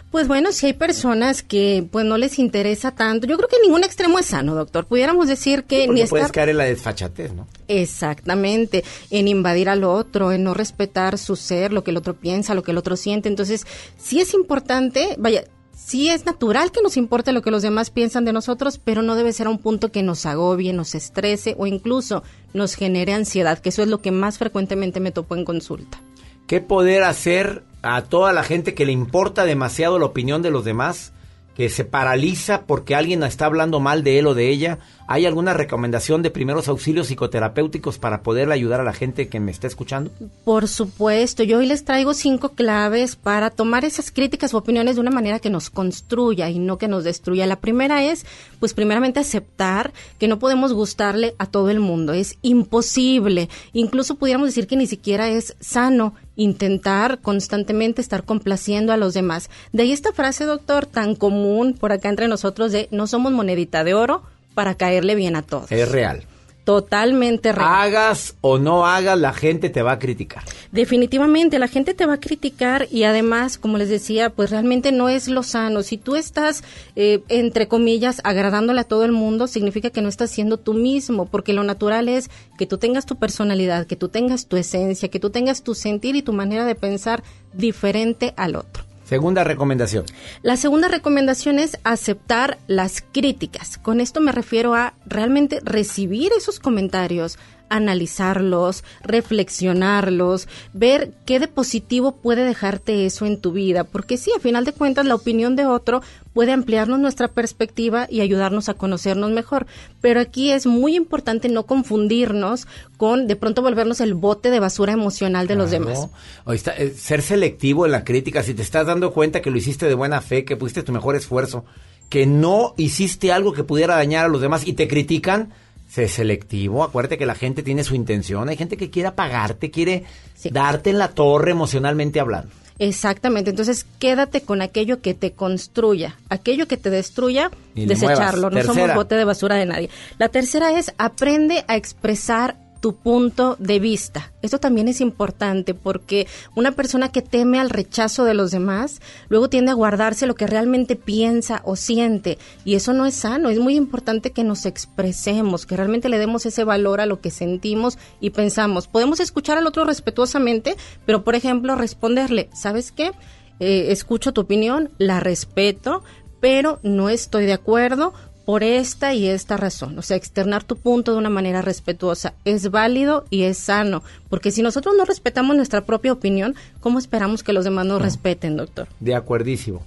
[0.09, 3.83] Pues bueno, si hay personas que pues no les interesa tanto, yo creo que ningún
[3.83, 4.85] extremo es sano, doctor.
[4.85, 7.45] Pudiéramos decir que Porque ni puedes estar caer en la desfachatez, ¿no?
[7.67, 12.53] Exactamente, en invadir al otro, en no respetar su ser, lo que el otro piensa,
[12.53, 13.27] lo que el otro siente.
[13.27, 15.43] Entonces, sí es importante, vaya,
[15.75, 19.15] sí es natural que nos importe lo que los demás piensan de nosotros, pero no
[19.15, 23.59] debe ser a un punto que nos agobie, nos estrese o incluso nos genere ansiedad,
[23.59, 26.01] que eso es lo que más frecuentemente me topo en consulta.
[26.47, 30.65] ¿Qué poder hacer a toda la gente que le importa demasiado la opinión de los
[30.65, 31.13] demás?
[31.55, 34.79] Que se paraliza porque alguien está hablando mal de él o de ella.
[35.05, 39.51] ¿Hay alguna recomendación de primeros auxilios psicoterapéuticos para poderle ayudar a la gente que me
[39.51, 40.11] está escuchando?
[40.45, 45.01] Por supuesto, yo hoy les traigo cinco claves para tomar esas críticas o opiniones de
[45.01, 47.45] una manera que nos construya y no que nos destruya.
[47.45, 48.25] La primera es,
[48.59, 53.49] pues primeramente aceptar que no podemos gustarle a todo el mundo, es imposible.
[53.73, 59.49] Incluso pudiéramos decir que ni siquiera es sano intentar constantemente estar complaciendo a los demás.
[59.71, 63.83] De ahí esta frase, doctor, tan común por acá entre nosotros de no somos monedita
[63.83, 64.23] de oro
[64.53, 65.71] para caerle bien a todos.
[65.71, 66.23] Es real.
[66.63, 67.67] totalmente real.
[67.67, 70.43] Hagas o no hagas, la gente te va a criticar.
[70.71, 75.09] Definitivamente, la gente te va a criticar y además, como les decía, pues realmente no
[75.09, 75.83] es lo sano.
[75.83, 76.63] Si tú estás,
[76.95, 81.25] eh, entre comillas, agradándole a todo el mundo, significa que no estás siendo tú mismo,
[81.25, 85.19] porque lo natural es que tú tengas tu personalidad, que tú tengas tu esencia, que
[85.19, 88.85] tú tengas tu sentir y tu manera de pensar diferente al otro.
[89.13, 90.05] Segunda recomendación.
[90.41, 93.77] La segunda recomendación es aceptar las críticas.
[93.77, 97.37] Con esto me refiero a realmente recibir esos comentarios,
[97.75, 104.39] analizarlos, reflexionarlos, ver qué de positivo puede dejarte eso en tu vida, porque sí, a
[104.39, 106.01] final de cuentas la opinión de otro
[106.33, 109.65] puede ampliarnos nuestra perspectiva y ayudarnos a conocernos mejor,
[110.01, 112.67] pero aquí es muy importante no confundirnos
[112.97, 116.09] con de pronto volvernos el bote de basura emocional de los demás.
[116.47, 119.87] Está, eh, ser selectivo en la crítica, si te estás dando cuenta que lo hiciste
[119.87, 121.65] de buena fe, que pusiste tu mejor esfuerzo,
[122.09, 125.53] que no hiciste algo que pudiera dañar a los demás y te critican,
[125.93, 126.83] selectivo.
[126.83, 128.49] Acuérdate que la gente tiene su intención.
[128.49, 130.03] Hay gente que quiere apagarte, quiere
[130.51, 132.49] darte en la torre emocionalmente hablando.
[132.79, 138.95] Exactamente, entonces quédate con aquello que te construya, aquello que te destruya, desecharlo, no somos
[138.95, 139.89] bote de basura de nadie.
[140.17, 144.33] La tercera es aprende a expresar tu punto de vista.
[144.41, 149.47] Esto también es importante porque una persona que teme al rechazo de los demás, luego
[149.47, 153.49] tiende a guardarse lo que realmente piensa o siente y eso no es sano.
[153.49, 157.31] Es muy importante que nos expresemos, que realmente le demos ese valor a lo que
[157.31, 158.89] sentimos y pensamos.
[158.89, 160.75] Podemos escuchar al otro respetuosamente,
[161.05, 163.13] pero por ejemplo responderle, ¿sabes qué?
[163.61, 166.03] Eh, escucho tu opinión, la respeto,
[166.41, 168.13] pero no estoy de acuerdo
[168.45, 169.97] por esta y esta razón.
[169.97, 174.51] O sea, externar tu punto de una manera respetuosa es válido y es sano, porque
[174.51, 178.87] si nosotros no respetamos nuestra propia opinión, ¿cómo esperamos que los demás nos respeten, doctor?
[178.99, 179.83] De acuerdísimo.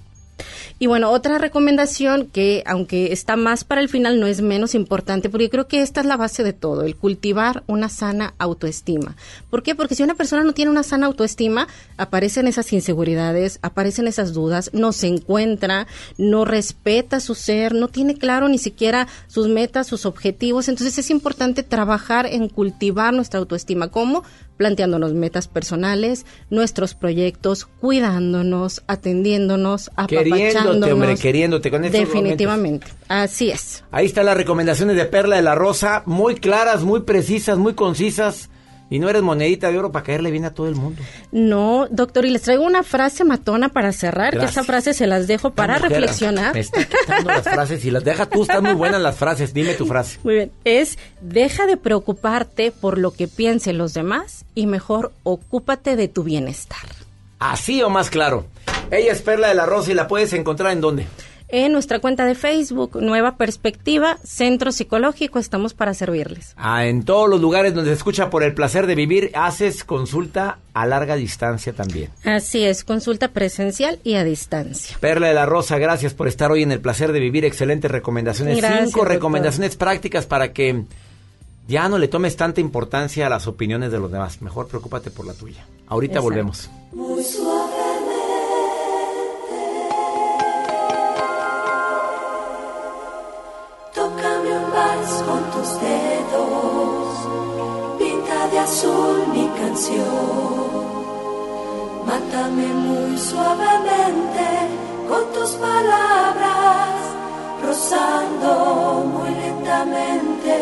[0.79, 5.29] Y bueno, otra recomendación que, aunque está más para el final, no es menos importante,
[5.29, 9.15] porque creo que esta es la base de todo, el cultivar una sana autoestima.
[9.49, 9.73] ¿Por qué?
[9.73, 11.67] Porque si una persona no tiene una sana autoestima,
[11.97, 18.15] aparecen esas inseguridades, aparecen esas dudas, no se encuentra, no respeta su ser, no tiene
[18.15, 20.67] claro ni siquiera sus metas, sus objetivos.
[20.67, 23.89] Entonces es importante trabajar en cultivar nuestra autoestima.
[23.89, 24.23] ¿Cómo?
[24.57, 30.91] Planteándonos metas personales, nuestros proyectos, cuidándonos, atendiéndonos, Queriéndote, apapachándonos.
[30.91, 33.83] hombre, queriéndote con estos Definitivamente, así es.
[33.91, 38.49] Ahí están las recomendaciones de Perla de la Rosa, muy claras, muy precisas, muy concisas.
[38.89, 41.01] Y no eres monedita de oro para caerle bien a todo el mundo.
[41.31, 44.57] No, doctor, y les traigo una frase matona para cerrar, que Gracias.
[44.57, 46.53] esa frase se las dejo para mujer reflexionar.
[46.53, 49.53] Me está quitando las frases y las deja tú, están muy buenas las frases.
[49.53, 50.19] Dime tu frase.
[50.23, 55.95] Muy bien, es deja de preocuparte por lo que piensen los demás y mejor ocúpate
[55.95, 56.79] de tu bienestar.
[57.39, 58.45] Así o más claro.
[58.89, 61.05] Ella es Perla de la Rosa y la puedes encontrar en dónde.
[61.49, 66.53] En nuestra cuenta de Facebook, Nueva Perspectiva, Centro Psicológico, estamos para servirles.
[66.57, 70.59] Ah, en todos los lugares donde se escucha por el placer de vivir, haces consulta
[70.73, 72.09] a larga distancia también.
[72.25, 74.97] Así es, consulta presencial y a distancia.
[74.99, 77.45] Perla de la Rosa, gracias por estar hoy en el placer de vivir.
[77.45, 78.57] Excelentes recomendaciones.
[78.57, 79.13] Gracias, Cinco doctor.
[79.15, 80.83] recomendaciones prácticas para que
[81.69, 84.41] ya no le tomes tanta importancia a las opiniones de los demás.
[84.41, 85.65] Mejor preocúpate por la tuya.
[85.87, 86.23] Ahorita Exacto.
[86.29, 86.69] volvemos.
[95.27, 97.07] Con tus dedos
[97.97, 100.77] Pinta de azul mi canción
[102.05, 104.47] Mátame muy suavemente
[105.09, 106.99] con tus palabras
[107.63, 110.55] Rozando muy lentamente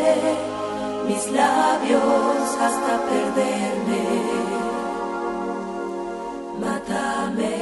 [1.08, 4.46] mis labios hasta perderme
[6.60, 7.56] mátame.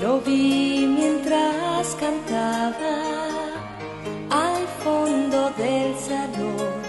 [0.00, 2.96] Lo vi mientras cantaba
[4.30, 6.80] al fondo del salón,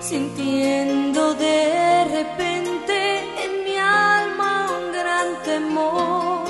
[0.00, 2.96] sintiendo de repente
[3.44, 6.48] en mi alma un gran temor.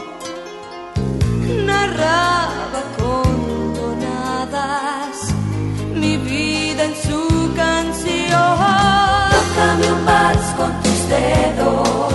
[1.67, 5.17] Narraba con tonadas
[5.95, 8.59] mi vida en su canción.
[9.37, 12.06] Tócame un vals con tus dedos,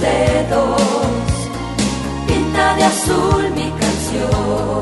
[0.00, 1.22] dedos,
[2.26, 4.80] pinta de azul mi canción.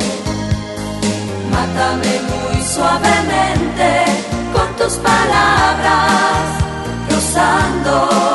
[1.50, 4.04] Mátame muy suavemente
[4.52, 6.44] con tus palabras,
[7.10, 8.27] rozando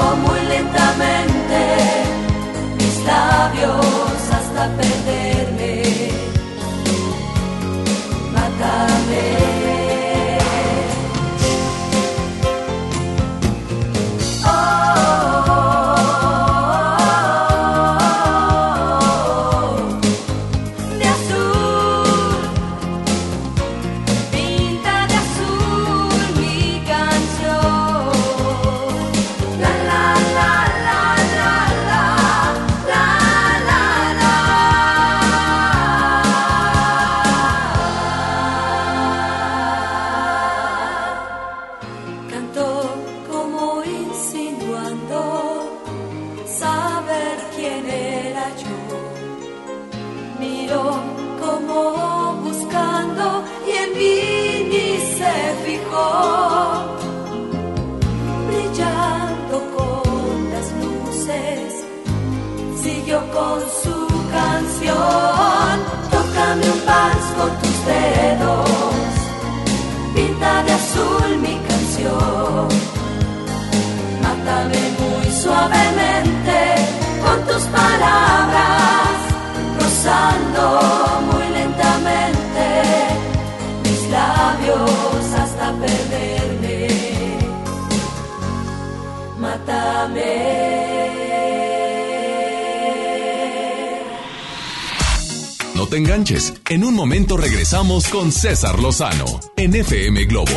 [95.76, 96.53] No te enganches.
[96.70, 99.26] En un momento regresamos con César Lozano
[99.57, 100.51] en FM Globo.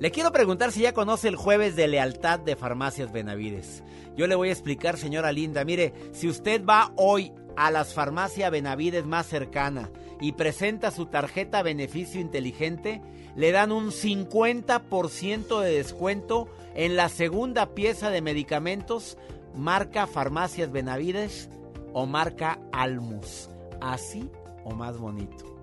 [0.00, 3.82] Le quiero preguntar si ya conoce el jueves de lealtad de Farmacias Benavides.
[4.16, 5.64] Yo le voy a explicar, señora Linda.
[5.64, 9.90] Mire, si usted va hoy a las farmacias Benavides más cercana
[10.20, 13.00] y presenta su tarjeta beneficio inteligente,
[13.36, 19.16] le dan un 50% de descuento en la segunda pieza de medicamentos
[19.54, 21.48] marca Farmacias Benavides
[21.92, 23.48] o marca Almus.
[23.80, 24.30] Así
[24.64, 25.53] o más bonito.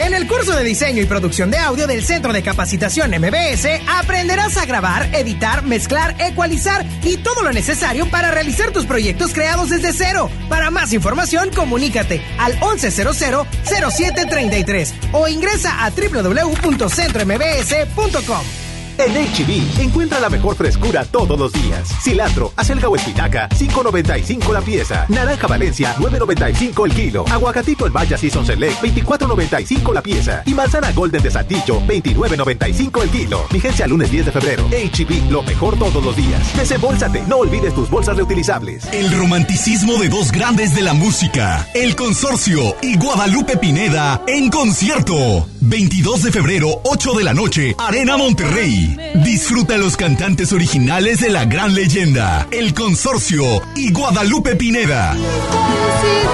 [0.00, 4.56] En el curso de diseño y producción de audio del Centro de Capacitación MBS aprenderás
[4.56, 9.92] a grabar, editar, mezclar, ecualizar y todo lo necesario para realizar tus proyectos creados desde
[9.92, 10.30] cero.
[10.48, 18.69] Para más información, comunícate al 1100-0733 o ingresa a www.centrombs.com.
[19.00, 21.88] En HB, encuentra la mejor frescura todos los días.
[22.02, 25.06] Cilantro, acelga o espinaca, 5.95 la pieza.
[25.08, 27.24] Naranja Valencia, 9.95 el kilo.
[27.30, 30.42] Aguacatito el Maya Season Select, 24.95 la pieza.
[30.44, 33.46] Y manzana Golden de Saltillo, 29.95 el kilo.
[33.50, 34.64] Vigencia lunes 10 de febrero.
[34.68, 36.54] HB, lo mejor todos los días.
[36.58, 38.84] Desembolsate, no olvides tus bolsas reutilizables.
[38.92, 45.48] El romanticismo de dos grandes de la música, El Consorcio y Guadalupe Pineda en concierto.
[45.62, 48.89] 22 de febrero, 8 de la noche, Arena Monterrey.
[49.24, 55.16] Disfruta los cantantes originales de la gran leyenda, El Consorcio y Guadalupe Pineda.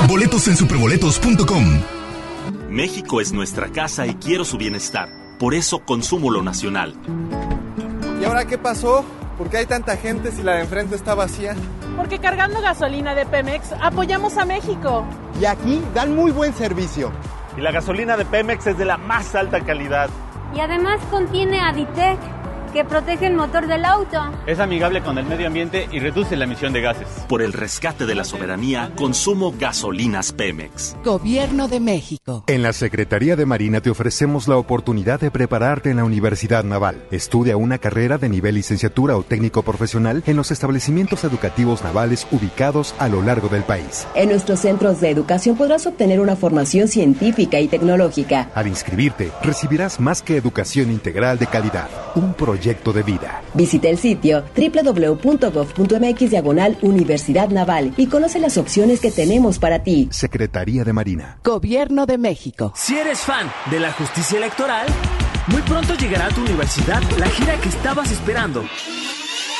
[0.09, 1.81] Boletos en superboletos.com.
[2.71, 5.09] México es nuestra casa y quiero su bienestar.
[5.39, 6.95] Por eso consumo lo nacional.
[8.21, 9.05] ¿Y ahora qué pasó?
[9.39, 11.55] ¿Por qué hay tanta gente si la de enfrente está vacía?
[11.97, 15.05] Porque cargando gasolina de Pemex apoyamos a México.
[15.41, 17.13] Y aquí dan muy buen servicio.
[17.57, 20.09] Y la gasolina de Pemex es de la más alta calidad.
[20.55, 22.19] Y además contiene Aditec,
[22.77, 24.19] que protege el motor del auto.
[24.47, 27.09] Es amigable con el medio ambiente y reduce la emisión de gases.
[27.27, 30.95] Por el rescate de la soberanía, consumo gasolinas Pemex.
[31.03, 32.45] Gobierno de México.
[32.47, 37.03] En la Secretaría de Marina te ofrecemos la oportunidad de prepararte en la Universidad Naval.
[37.11, 42.95] Estudia una carrera de nivel licenciatura o técnico profesional en los establecimientos educativos navales ubicados
[42.99, 44.07] a lo largo del país.
[44.15, 48.51] En nuestros centros de educación podrás obtener una formación científica y tecnológica.
[48.55, 53.43] Al inscribirte, recibirás más que educación integral de calidad, un proyecto de vida.
[53.55, 60.09] Visita el sitio www.gov.mx diagonal Universidad Naval y conoce las opciones que tenemos para ti.
[60.11, 61.39] Secretaría de Marina.
[61.45, 62.73] Gobierno de México.
[62.75, 64.87] Si eres fan de la justicia electoral,
[65.49, 68.65] muy pronto llegará a tu universidad la gira que estabas esperando.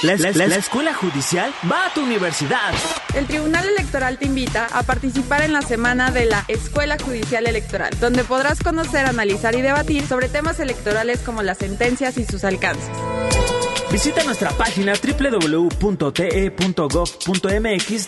[0.03, 2.73] La, la- la escuela judicial va a tu universidad.
[3.15, 7.91] El Tribunal Electoral te invita a participar en la semana de la Escuela Judicial Electoral,
[7.99, 12.91] donde podrás conocer, analizar y debatir sobre temas electorales como las sentencias y sus alcances.
[13.91, 15.87] Visita nuestra página www.te.gov.mx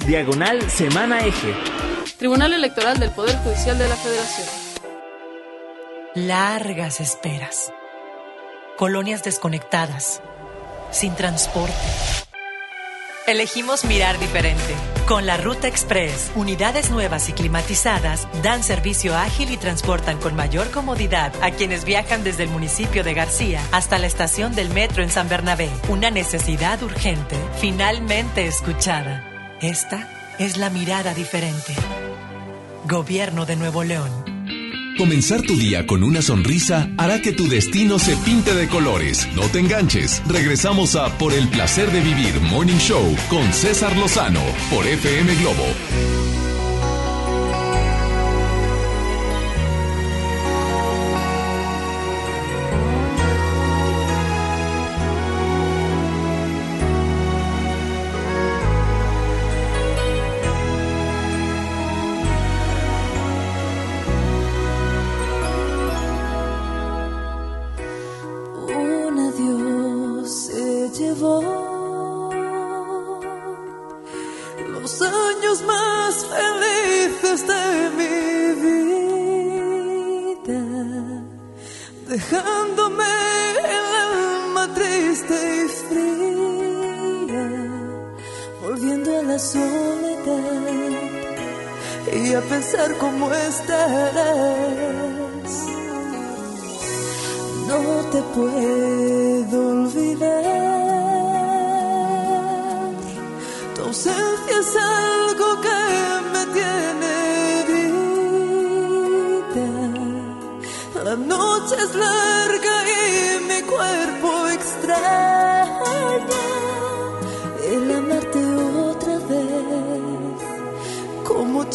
[0.07, 1.55] diagonal semana eje.
[2.19, 4.47] Tribunal Electoral del Poder Judicial de la Federación.
[6.15, 7.73] Largas esperas.
[8.77, 10.21] colonias desconectadas,
[10.91, 11.75] sin transporte.
[13.29, 14.75] Elegimos mirar diferente.
[15.07, 20.71] Con la Ruta Express, unidades nuevas y climatizadas dan servicio ágil y transportan con mayor
[20.71, 25.11] comodidad a quienes viajan desde el municipio de García hasta la estación del metro en
[25.11, 25.69] San Bernabé.
[25.91, 29.23] Una necesidad urgente, finalmente escuchada.
[29.61, 30.09] Esta
[30.39, 31.75] es la mirada diferente.
[32.87, 34.28] Gobierno de Nuevo León.
[34.99, 39.29] Comenzar tu día con una sonrisa hará que tu destino se pinte de colores.
[39.37, 40.21] No te enganches.
[40.27, 44.43] Regresamos a Por el placer de vivir Morning Show con César Lozano
[44.73, 46.48] por FM Globo.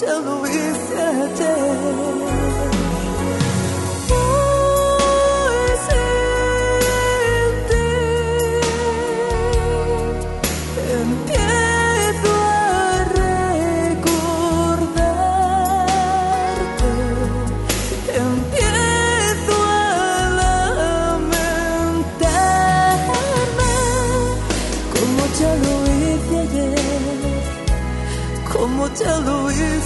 [0.06, 2.22] Como ya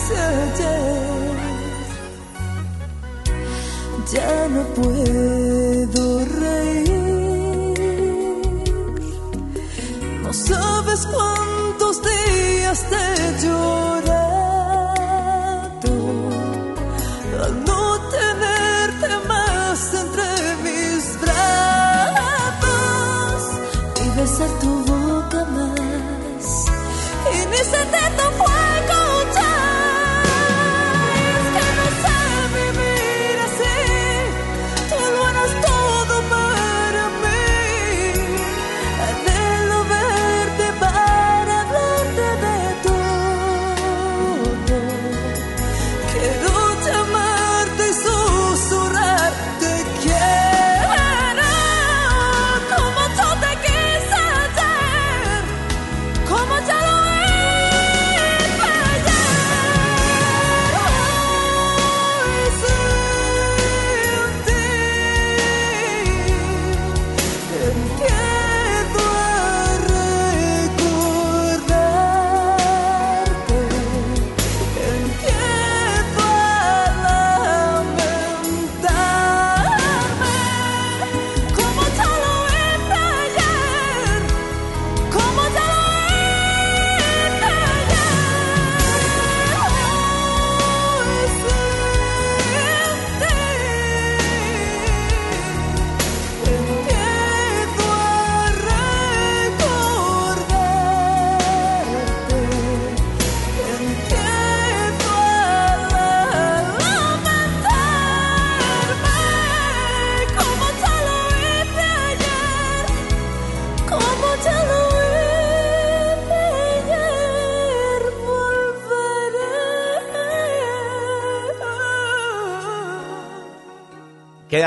[0.09, 0.36] hice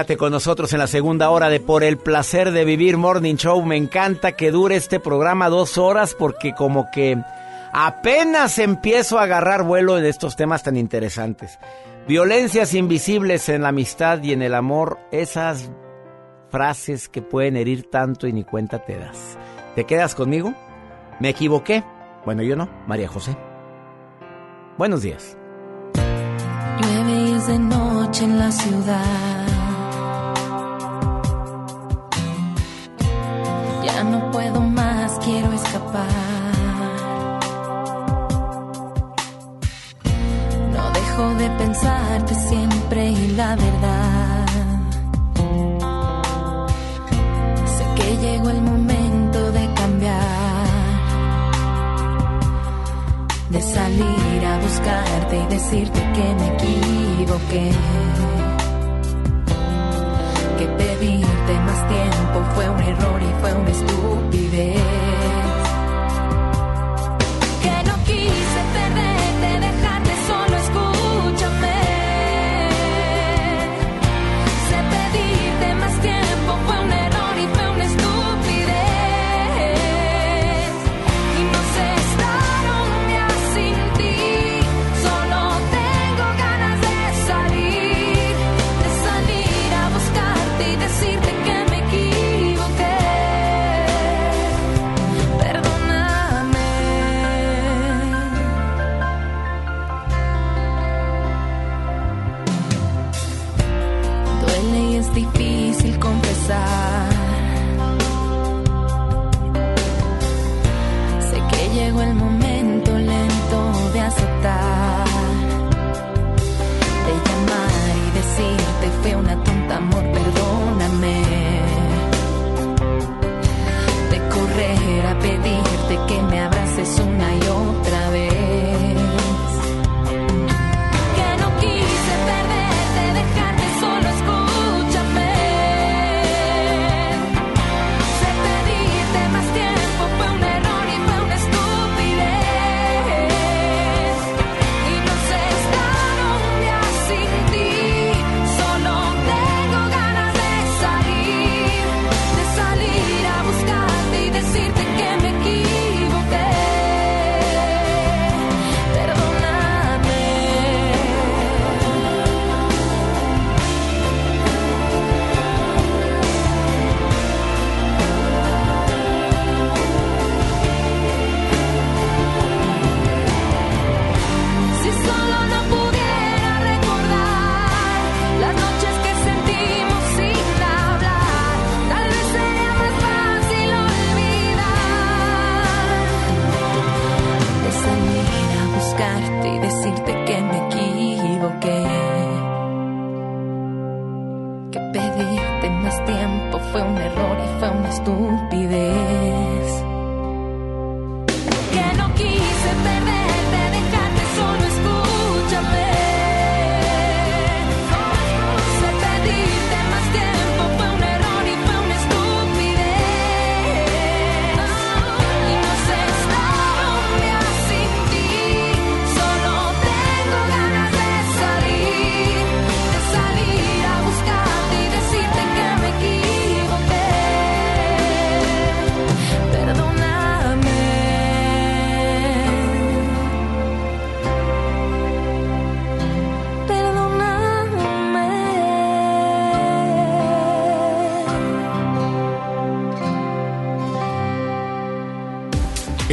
[0.01, 3.63] Quédate con nosotros en la segunda hora de Por el placer de vivir Morning Show.
[3.67, 7.23] Me encanta que dure este programa dos horas porque como que
[7.75, 11.59] apenas empiezo a agarrar vuelo en estos temas tan interesantes.
[12.09, 15.71] Violencias invisibles en la amistad y en el amor, esas
[16.49, 19.37] frases que pueden herir tanto y ni cuenta te das.
[19.75, 20.55] ¿Te quedas conmigo?
[21.19, 21.85] ¿Me equivoqué?
[22.25, 23.37] Bueno, yo no, María José.
[24.79, 25.37] Buenos días.
[26.81, 29.40] Llueve y es de noche en la ciudad.
[34.05, 36.07] No puedo más, quiero escapar.
[40.73, 44.47] No dejo de pensarte siempre y la verdad.
[47.77, 50.21] Sé que llegó el momento de cambiar.
[53.51, 57.71] De salir a buscarte y decirte que me equivoqué.
[61.01, 65.20] Que pedirte más tiempo fue un error y fue una estupidez.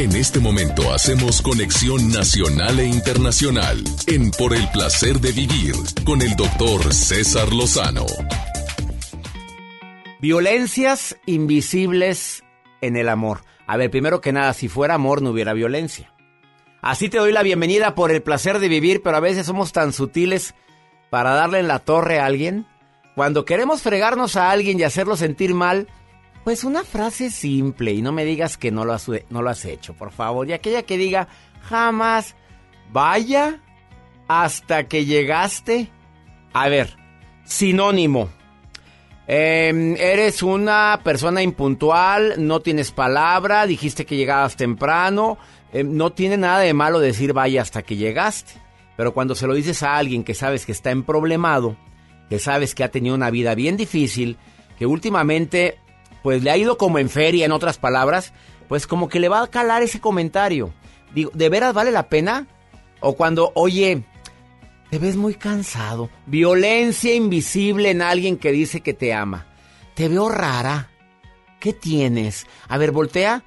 [0.08, 5.74] En este momento hacemos conexión nacional e internacional en Por el placer de vivir
[6.06, 8.06] con el doctor César Lozano.
[10.18, 12.42] Violencias invisibles
[12.80, 13.42] en el amor.
[13.66, 16.10] A ver, primero que nada, si fuera amor no hubiera violencia.
[16.80, 19.92] Así te doy la bienvenida por el placer de vivir, pero a veces somos tan
[19.92, 20.54] sutiles
[21.10, 22.66] para darle en la torre a alguien.
[23.14, 25.86] Cuando queremos fregarnos a alguien y hacerlo sentir mal,
[26.44, 29.64] pues una frase simple y no me digas que no lo has, no lo has
[29.64, 30.48] hecho, por favor.
[30.48, 31.28] Y aquella que diga,
[31.62, 32.34] jamás,
[32.92, 33.60] vaya
[34.28, 35.90] hasta que llegaste.
[36.52, 36.96] A ver,
[37.44, 38.30] sinónimo.
[39.26, 45.36] Eh, eres una persona impuntual, no tienes palabra, dijiste que llegabas temprano,
[45.70, 48.54] eh, no tiene nada de malo decir vaya hasta que llegaste.
[48.96, 51.76] Pero cuando se lo dices a alguien que sabes que está en problemado,
[52.30, 54.38] que sabes que ha tenido una vida bien difícil,
[54.78, 55.78] que últimamente
[56.22, 58.32] pues le ha ido como en feria, en otras palabras,
[58.68, 60.72] pues como que le va a calar ese comentario.
[61.14, 62.46] Digo, ¿de veras vale la pena?
[63.00, 64.04] O cuando, oye,
[64.90, 66.10] te ves muy cansado.
[66.26, 69.46] Violencia invisible en alguien que dice que te ama.
[69.94, 70.90] Te veo rara.
[71.60, 72.46] ¿Qué tienes?
[72.68, 73.44] A ver, voltea.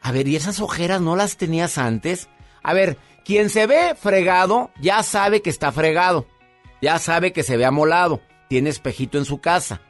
[0.00, 2.28] A ver, ¿y esas ojeras no las tenías antes?
[2.62, 6.26] A ver, quien se ve fregado ya sabe que está fregado.
[6.82, 8.20] Ya sabe que se ve amolado.
[8.48, 9.80] Tiene espejito en su casa.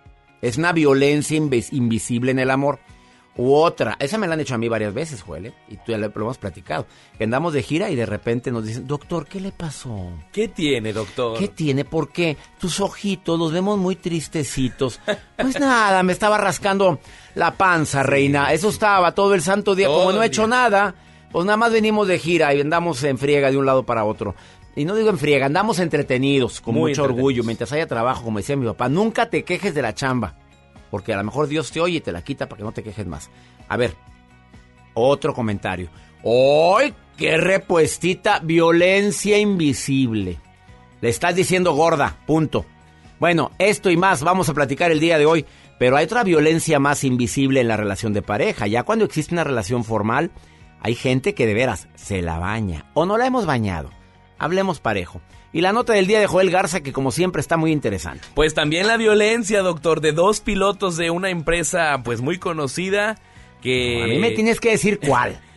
[0.44, 2.78] Es una violencia invis- invisible en el amor.
[3.36, 5.54] U otra, esa me la han hecho a mí varias veces, Joel, ¿eh?
[5.68, 6.86] y tú ya lo, lo hemos platicado.
[7.18, 10.08] Que andamos de gira y de repente nos dicen, doctor, ¿qué le pasó?
[10.32, 11.36] ¿Qué tiene, doctor?
[11.36, 11.84] ¿Qué tiene?
[11.84, 12.36] ¿Por qué?
[12.60, 15.00] Tus ojitos los vemos muy tristecitos.
[15.36, 17.00] Pues nada, me estaba rascando
[17.34, 18.52] la panza, reina.
[18.52, 19.88] Eso estaba todo el santo día.
[19.88, 20.50] Todo Como no he hecho día.
[20.50, 20.94] nada,
[21.32, 24.36] pues nada más venimos de gira y andamos en friega de un lado para otro.
[24.76, 28.38] Y no digo en friega, andamos entretenidos, con Muy mucho orgullo, mientras haya trabajo, como
[28.38, 28.88] decía mi papá.
[28.88, 30.36] Nunca te quejes de la chamba,
[30.90, 32.82] porque a lo mejor Dios te oye y te la quita para que no te
[32.82, 33.30] quejes más.
[33.68, 33.94] A ver,
[34.94, 35.90] otro comentario.
[36.24, 38.40] ¡Ay, qué repuestita!
[38.40, 40.38] Violencia invisible.
[41.00, 42.64] Le estás diciendo gorda, punto.
[43.20, 45.46] Bueno, esto y más vamos a platicar el día de hoy,
[45.78, 48.66] pero hay otra violencia más invisible en la relación de pareja.
[48.66, 50.32] Ya cuando existe una relación formal,
[50.80, 53.90] hay gente que de veras se la baña o no la hemos bañado.
[54.38, 55.20] Hablemos parejo.
[55.52, 58.26] Y la nota del día de Joel Garza, que como siempre está muy interesante.
[58.34, 63.16] Pues también la violencia, doctor, de dos pilotos de una empresa pues muy conocida
[63.62, 64.02] que...
[64.02, 65.40] A mí me tienes que decir cuál.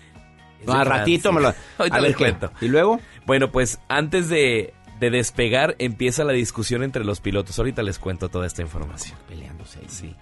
[0.65, 1.53] No, al ratito me lo...
[1.77, 2.51] Ahorita a ver cuento.
[2.59, 2.99] ¿Y luego?
[3.27, 7.57] Bueno, pues antes de, de despegar empieza la discusión entre los pilotos.
[7.59, 9.17] Ahorita les cuento toda esta información.
[9.29, 9.79] Peleándose.
[9.87, 10.15] Sí.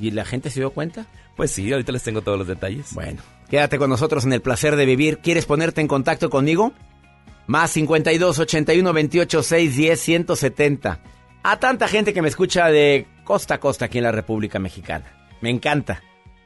[0.00, 1.06] ¿Y la gente se dio cuenta?
[1.36, 2.94] Pues sí, ahorita les tengo todos los detalles.
[2.94, 3.20] Bueno,
[3.50, 5.18] quédate con nosotros en el placer de vivir.
[5.18, 6.72] ¿Quieres ponerte en contacto conmigo?
[7.46, 11.00] Más 52 81 28 6 10 170.
[11.42, 15.04] A tanta gente que me escucha de costa a costa aquí en la República Mexicana.
[15.40, 16.02] Me encanta.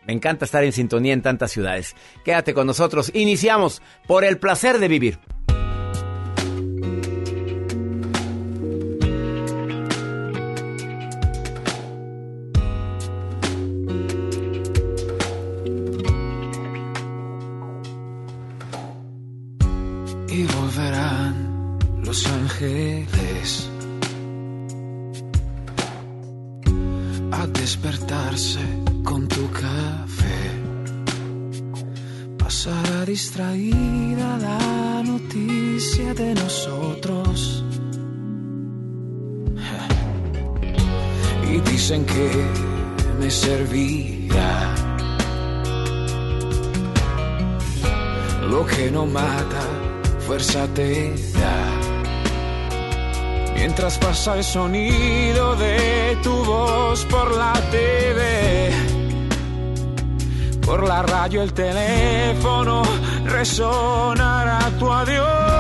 [0.07, 1.95] Me encanta estar en sintonía en tantas ciudades.
[2.25, 3.11] Quédate con nosotros.
[3.15, 5.19] Iniciamos por el placer de vivir.
[22.09, 23.69] Los ángeles
[27.31, 28.65] a despertarse
[29.05, 30.41] con tu café.
[32.39, 37.63] Pasará distraída la noticia de nosotros.
[41.53, 42.31] Y dicen que
[43.21, 44.75] me servirá
[48.51, 49.65] lo que no mata
[50.27, 51.78] fuerza te da.
[53.59, 58.71] Mientras pasa el sonido de tu voz por la TV,
[60.65, 62.83] por la radio el teléfono
[63.27, 65.59] resonará tu adiós.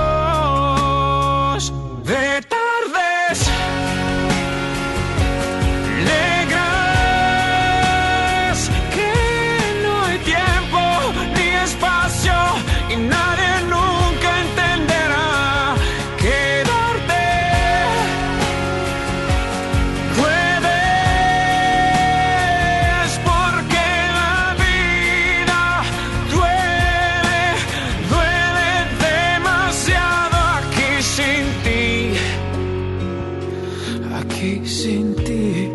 [34.39, 35.69] Aquí sin ti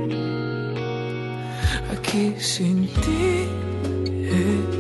[1.92, 3.48] aquí sin ti
[4.32, 4.80] eh.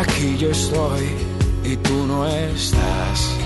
[0.00, 1.06] Aquí yo estoy
[1.64, 3.36] y tú no estás.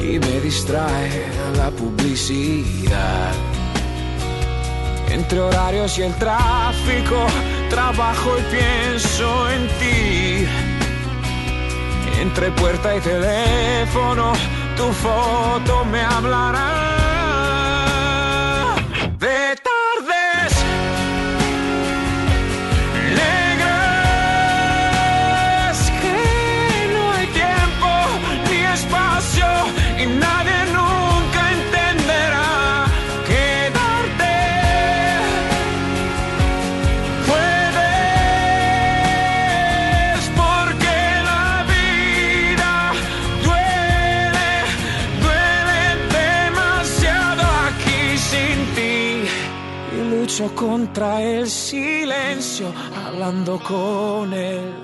[0.00, 1.10] Y me distrae
[1.56, 3.32] la publicidad.
[5.10, 7.26] Entre horarios y el tráfico,
[7.68, 10.69] trabajo y pienso en ti.
[12.20, 14.32] Entre puerta y teléfono,
[14.76, 16.79] tu foto me hablará.
[50.60, 52.66] Contra el silencio
[53.06, 54.74] hablando con él.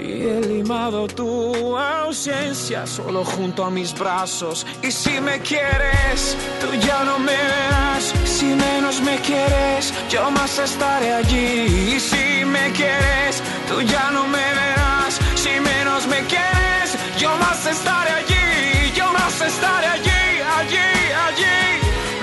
[0.00, 4.66] Y he limado tu ausencia solo junto a mis brazos.
[4.82, 8.14] Y si me quieres tú ya no me verás.
[8.24, 11.94] Si menos me quieres yo más estaré allí.
[11.94, 15.20] Y si me quieres tú ya no me verás.
[15.34, 18.92] Si menos me quieres yo más estaré allí.
[18.96, 20.22] Yo más estaré allí
[20.58, 20.88] allí
[21.26, 21.58] allí.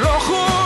[0.01, 0.64] Lo juro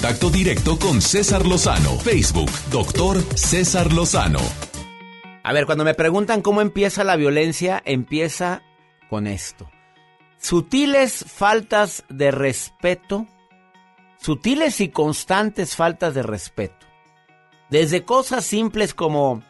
[0.00, 1.98] contacto directo con César Lozano.
[1.98, 4.38] Facebook, doctor César Lozano.
[5.42, 8.62] A ver, cuando me preguntan cómo empieza la violencia, empieza
[9.10, 9.70] con esto.
[10.38, 13.26] Sutiles faltas de respeto,
[14.18, 16.86] sutiles y constantes faltas de respeto.
[17.68, 19.42] Desde cosas simples como,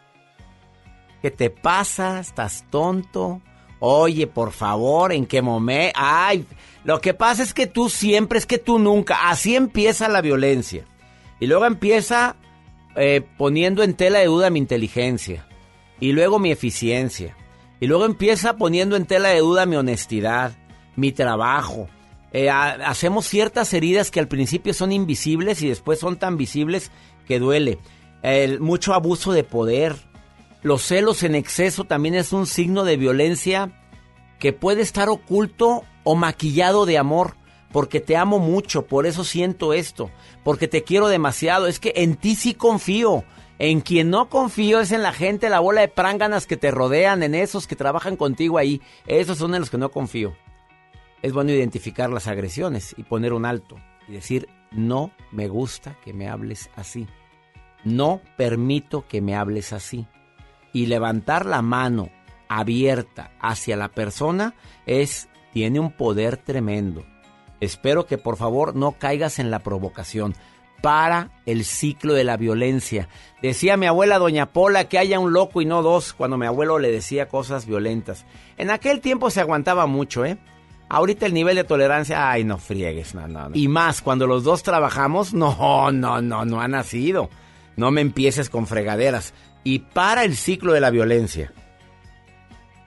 [1.22, 2.18] ¿qué te pasa?
[2.18, 3.40] ¿Estás tonto?
[3.80, 5.92] Oye, por favor, ¿en qué momento?
[5.96, 6.44] Ay,
[6.84, 9.28] lo que pasa es que tú siempre, es que tú nunca.
[9.30, 10.84] Así empieza la violencia.
[11.40, 12.36] Y luego empieza
[12.96, 15.46] eh, poniendo en tela de duda mi inteligencia.
[15.98, 17.36] Y luego mi eficiencia.
[17.80, 20.52] Y luego empieza poniendo en tela de duda mi honestidad,
[20.96, 21.88] mi trabajo.
[22.32, 26.90] Eh, ha- hacemos ciertas heridas que al principio son invisibles y después son tan visibles
[27.26, 27.78] que duele.
[28.22, 29.96] El mucho abuso de poder.
[30.62, 33.72] Los celos en exceso también es un signo de violencia
[34.38, 37.36] que puede estar oculto o maquillado de amor.
[37.72, 40.10] Porque te amo mucho, por eso siento esto.
[40.42, 41.66] Porque te quiero demasiado.
[41.66, 43.24] Es que en ti sí confío.
[43.58, 47.22] En quien no confío es en la gente, la bola de pránganas que te rodean,
[47.22, 48.80] en esos que trabajan contigo ahí.
[49.06, 50.34] Esos son en los que no confío.
[51.22, 53.76] Es bueno identificar las agresiones y poner un alto
[54.08, 57.06] y decir, no me gusta que me hables así.
[57.84, 60.06] No permito que me hables así.
[60.72, 62.10] Y levantar la mano
[62.48, 64.54] abierta hacia la persona
[64.86, 67.04] es tiene un poder tremendo.
[67.60, 70.34] Espero que por favor no caigas en la provocación.
[70.82, 73.08] Para el ciclo de la violencia.
[73.42, 76.78] Decía mi abuela doña Pola que haya un loco y no dos cuando mi abuelo
[76.78, 78.24] le decía cosas violentas.
[78.56, 80.38] En aquel tiempo se aguantaba mucho, ¿eh?
[80.88, 83.56] Ahorita el nivel de tolerancia, ay, no friegues, no, no, no.
[83.56, 87.28] Y más, cuando los dos trabajamos, no, no, no, no ha nacido.
[87.76, 89.32] No me empieces con fregaderas.
[89.64, 91.52] Y para el ciclo de la violencia.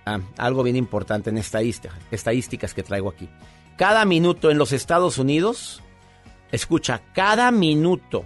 [0.05, 3.29] Ah, algo bien importante en estadística, estadísticas que traigo aquí.
[3.77, 5.81] Cada minuto en los Estados Unidos,
[6.51, 8.25] escucha, cada minuto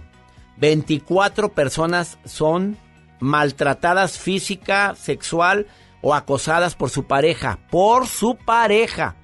[0.58, 2.76] 24 personas son
[3.20, 5.66] maltratadas física, sexual
[6.00, 7.58] o acosadas por su pareja.
[7.70, 9.16] Por su pareja.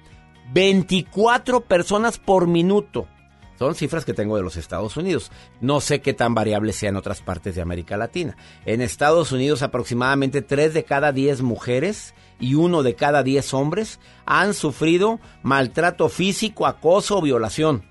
[0.53, 3.07] 24 personas por minuto.
[3.57, 5.31] Son cifras que tengo de los Estados Unidos.
[5.61, 8.35] No sé qué tan variable sea en otras partes de América Latina.
[8.65, 13.99] En Estados Unidos aproximadamente 3 de cada 10 mujeres y 1 de cada 10 hombres
[14.25, 17.85] han sufrido maltrato físico, acoso o violación.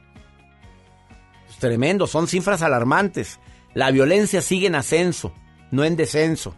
[1.49, 3.41] Es tremendo, son cifras alarmantes.
[3.73, 5.33] La violencia sigue en ascenso,
[5.71, 6.55] no en descenso.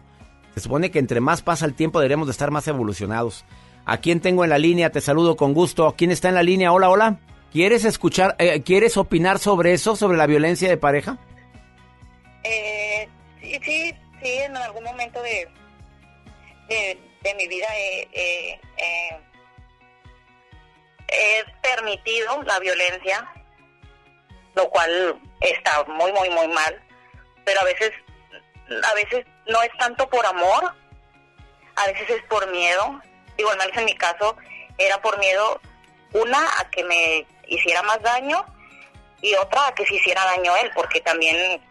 [0.53, 3.45] Se supone que entre más pasa el tiempo deberemos de estar más evolucionados.
[3.85, 4.91] ¿A quién tengo en la línea?
[4.91, 5.93] Te saludo con gusto.
[5.97, 6.73] ¿Quién está en la línea?
[6.73, 7.19] Hola, hola.
[7.51, 11.17] ¿Quieres escuchar, eh, quieres opinar sobre eso, sobre la violencia de pareja?
[12.43, 13.07] Eh,
[13.41, 15.47] sí, sí, sí, en algún momento de,
[16.69, 18.59] de, mi vida he, he-
[21.61, 23.29] permitido la violencia,
[24.55, 26.81] lo cual está muy, muy, muy mal,
[27.45, 27.91] pero a veces,
[28.83, 30.73] a veces no es tanto por amor,
[31.75, 33.01] a veces es por miedo,
[33.37, 34.35] digo, al menos en mi caso,
[34.77, 35.59] era por miedo,
[36.13, 38.45] una, a que me hiciera más daño,
[39.21, 41.61] y otra, a que se hiciera daño él, porque también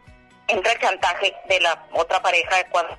[0.48, 2.96] entra el chantaje de la otra pareja cuando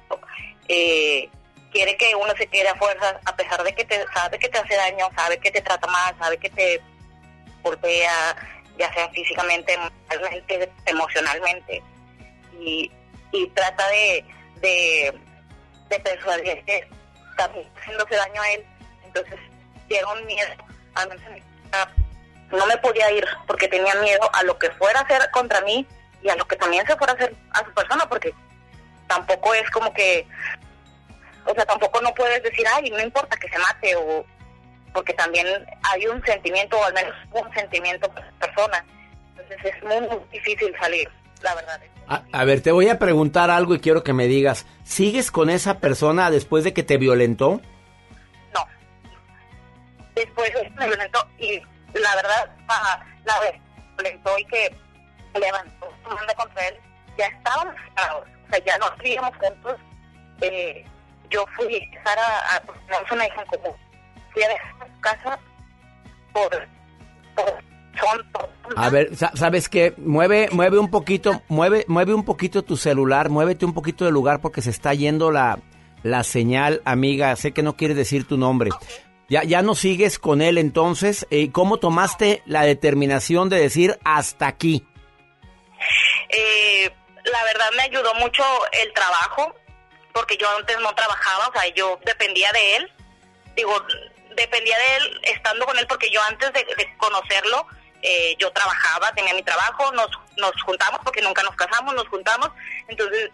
[0.67, 1.29] eh,
[1.71, 4.57] quiere que uno se quede a fuerzas, a pesar de que te sabe que te
[4.57, 6.81] hace daño, sabe que te trata mal, sabe que te
[7.63, 8.35] golpea,
[8.77, 11.83] ya sea físicamente, mentalmente, emocionalmente,
[12.59, 12.91] y,
[13.53, 14.25] trata de,
[14.61, 15.13] de,
[15.89, 16.87] de persuadir que
[17.31, 18.65] está haciéndose daño a él.
[19.03, 19.39] Entonces
[19.87, 20.49] llega un miedo,
[20.95, 21.09] al
[22.52, 25.86] no me podía ir porque tenía miedo a lo que fuera a hacer contra mí
[26.22, 28.34] y a lo que también se fuera a hacer a su persona, porque
[29.07, 30.28] tampoco es como que,
[31.45, 34.26] o sea, tampoco no puedes decir, ay, no importa que se mate, o
[34.94, 35.48] porque también
[35.84, 38.84] hay un sentimiento, o al menos un sentimiento por persona.
[39.30, 41.10] Entonces es muy, muy difícil salir,
[41.41, 41.80] la verdad.
[42.07, 45.49] A, a ver, te voy a preguntar algo y quiero que me digas, ¿sigues con
[45.49, 47.61] esa persona después de que te violentó?
[50.18, 51.61] después me violentó y
[51.93, 52.51] la verdad
[53.26, 53.53] la vez
[53.95, 54.76] violentó y que
[55.39, 56.76] levantó su mano contra él
[57.18, 59.76] ya estábamos separados o sea ya no vivíamos juntos
[60.41, 60.85] eh,
[61.30, 63.76] yo fui a dejar a, una hija en común.
[64.31, 65.39] Fui a dejar su casa
[66.31, 66.49] por,
[67.35, 67.64] por
[67.99, 69.93] son por- A ver, sa- ¿sabes qué?
[69.97, 74.39] Mueve, mueve un poquito, mueve, mueve un poquito tu celular, muévete un poquito del lugar
[74.39, 75.59] porque se está yendo la,
[76.03, 77.35] la señal, amiga.
[77.35, 78.69] Sé que no quieres decir tu nombre.
[79.29, 81.27] Ya, ya no sigues con él entonces.
[81.29, 84.85] Eh, ¿Cómo tomaste la determinación de decir hasta aquí?
[86.29, 86.91] Eh,
[87.25, 89.53] la verdad me ayudó mucho el trabajo,
[90.13, 92.91] porque yo antes no trabajaba, o sea, yo dependía de él.
[93.55, 93.73] Digo,
[94.35, 97.67] dependía de él estando con él, porque yo antes de, de conocerlo,
[98.01, 102.49] eh, yo trabajaba, tenía mi trabajo, nos, nos juntamos, porque nunca nos casamos, nos juntamos.
[102.87, 103.31] Entonces,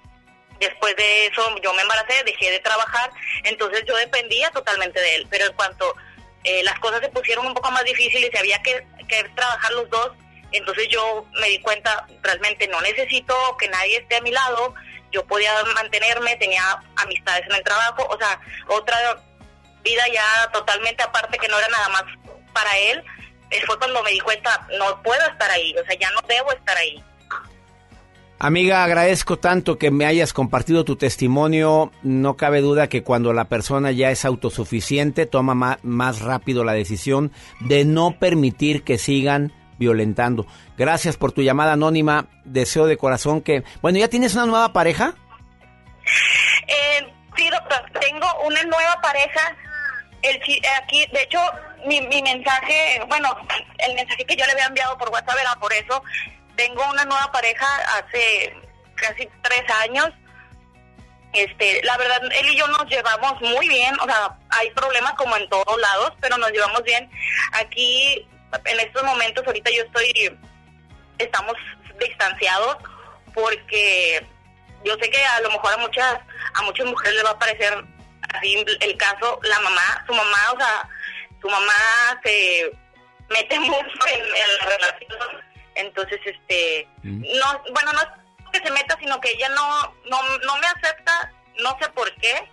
[0.64, 3.12] después de eso, yo me embaracé, dejé de trabajar,
[3.44, 5.28] entonces yo dependía totalmente de él.
[5.30, 5.96] Pero en cuanto
[6.44, 9.90] eh, las cosas se pusieron un poco más difíciles y había que, que trabajar los
[9.90, 10.12] dos,
[10.52, 14.76] entonces yo me di cuenta, realmente no necesito que nadie esté a mi lado,
[15.12, 18.98] yo podía mantenerme, tenía amistades en el trabajo, o sea, otra
[19.84, 22.04] vida ya totalmente aparte que no era nada más
[22.54, 23.04] para él,
[23.50, 26.52] eh, fue cuando me di cuenta, no puedo estar ahí, o sea, ya no debo
[26.52, 27.04] estar ahí.
[28.46, 31.94] Amiga, agradezco tanto que me hayas compartido tu testimonio.
[32.02, 36.74] No cabe duda que cuando la persona ya es autosuficiente, toma ma- más rápido la
[36.74, 40.46] decisión de no permitir que sigan violentando.
[40.78, 42.28] Gracias por tu llamada anónima.
[42.44, 43.64] Deseo de corazón que...
[43.82, 45.14] Bueno, ¿ya tienes una nueva pareja?
[46.68, 47.08] Eh,
[47.38, 49.56] sí, doctor, tengo una nueva pareja.
[50.22, 50.36] El,
[50.84, 51.40] aquí, de hecho,
[51.88, 53.30] mi, mi mensaje, bueno,
[53.88, 56.04] el mensaje que yo le había enviado por WhatsApp era por eso.
[56.56, 57.68] Tengo una nueva pareja
[57.98, 58.56] hace
[58.96, 60.10] casi tres años.
[61.34, 63.96] Este, la verdad, él y yo nos llevamos muy bien.
[64.00, 67.10] O sea, hay problemas como en todos lados, pero nos llevamos bien.
[67.54, 68.28] Aquí,
[68.66, 70.38] en estos momentos, ahorita yo estoy,
[71.18, 71.56] estamos
[72.00, 72.78] distanciados
[73.34, 74.26] porque
[74.84, 76.20] yo sé que a lo mejor a muchas
[76.54, 77.74] a muchas mujeres les va a parecer
[78.34, 80.90] así el caso la mamá su mamá o sea
[81.42, 82.72] su mamá se
[83.30, 88.08] mete mucho en, en la relación entonces este no bueno no es
[88.52, 91.32] que se meta sino que ella no no no me acepta
[91.62, 92.50] no sé por qué.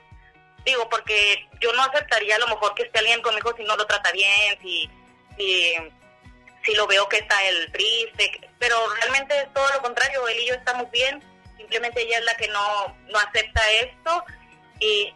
[0.65, 3.87] Digo porque yo no aceptaría a lo mejor que esté alguien conmigo si no lo
[3.87, 4.91] trata bien si
[5.39, 5.75] si
[6.65, 10.49] si lo veo que está el triste, pero realmente es todo lo contrario, él y
[10.49, 11.23] yo estamos bien,
[11.57, 14.25] simplemente ella es la que no, no acepta esto
[14.79, 15.15] y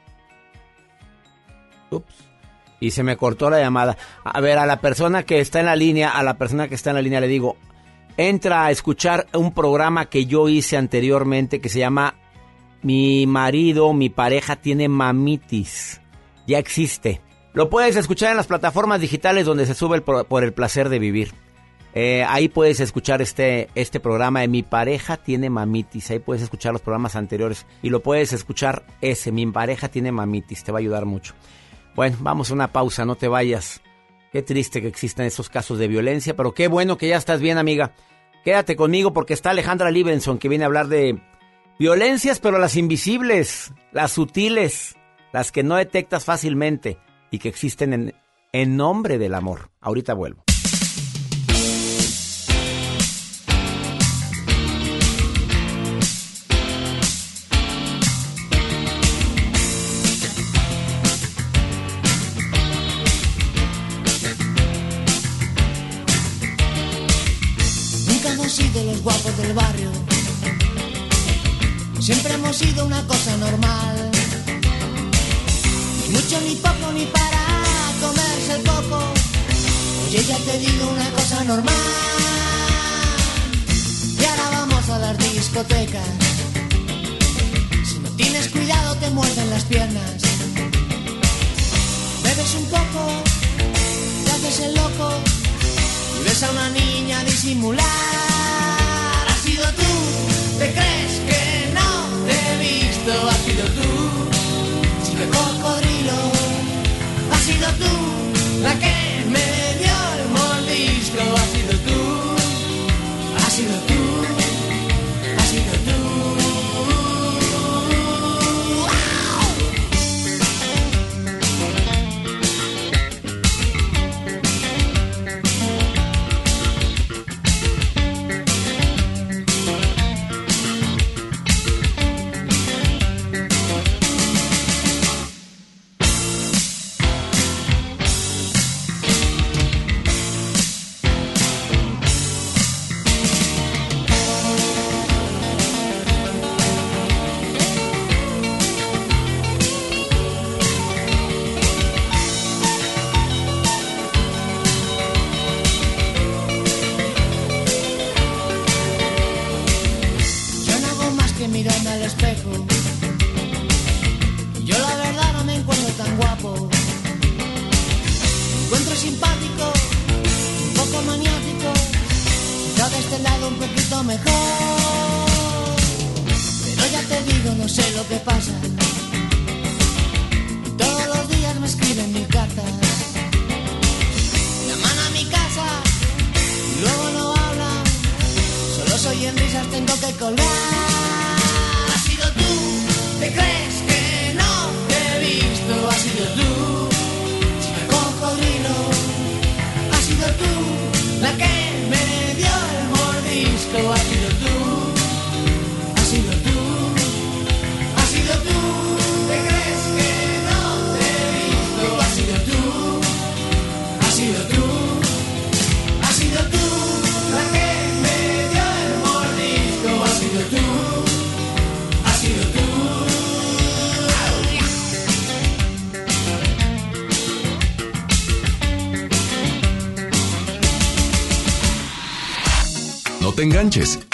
[2.81, 3.97] Y se me cortó la llamada.
[4.25, 6.91] A ver, a la persona que está en la línea, a la persona que está
[6.91, 7.57] en la línea le digo,
[8.17, 12.15] entra a escuchar un programa que yo hice anteriormente que se llama
[12.83, 16.01] Mi marido, mi pareja tiene mamitis.
[16.47, 17.21] Ya existe.
[17.53, 21.33] Lo puedes escuchar en las plataformas digitales donde se sube por el placer de vivir.
[21.97, 26.11] Eh, ahí puedes escuchar este, este programa de Mi pareja tiene mamitis.
[26.11, 27.67] Ahí puedes escuchar los programas anteriores.
[27.83, 30.65] Y lo puedes escuchar ese, Mi pareja tiene mamitis.
[30.65, 31.35] Te va a ayudar mucho.
[31.95, 33.81] Bueno, vamos a una pausa, no te vayas.
[34.35, 37.57] Qué triste que existan esos casos de violencia, pero qué bueno que ya estás bien,
[37.57, 37.93] amiga.
[38.45, 41.21] Quédate conmigo porque está Alejandra Libenson que viene a hablar de
[41.79, 44.97] violencias, pero las invisibles, las sutiles,
[45.33, 46.99] las que no detectas fácilmente
[47.31, 48.15] y que existen en,
[48.53, 49.71] en nombre del amor.
[49.81, 50.44] Ahorita vuelvo.
[72.55, 74.11] Sido una cosa normal.
[76.03, 77.43] Ni mucho ni poco ni para
[78.01, 78.99] comerse el coco.
[80.07, 81.75] Oye, ya te digo una cosa normal.
[84.21, 86.09] Y ahora vamos a las discotecas.
[87.89, 90.23] Si no tienes cuidado te muerden las piernas.
[92.23, 93.03] Bebes un poco,
[94.25, 95.11] te haces el loco
[96.21, 97.85] y ves a una niña disimular.
[99.29, 101.54] Has sido tú, te crees que
[103.05, 103.29] visto.
[103.29, 103.83] Has sido tú,
[105.05, 106.13] chico cocodrilo.
[107.33, 109.14] Has sido tú, la que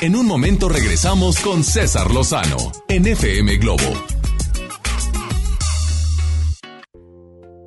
[0.01, 3.83] En un momento regresamos con César Lozano en FM Globo.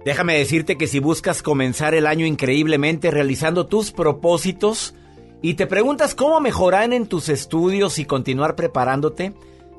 [0.06, 4.96] Déjame decirte que si buscas comenzar el año increíblemente realizando tus propósitos
[5.42, 9.34] y te preguntas cómo mejorar en tus estudios y continuar preparándote,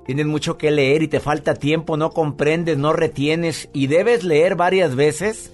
[0.05, 4.56] tienes mucho que leer y te falta tiempo, no comprendes, no retienes y debes leer
[4.56, 5.52] varias veces,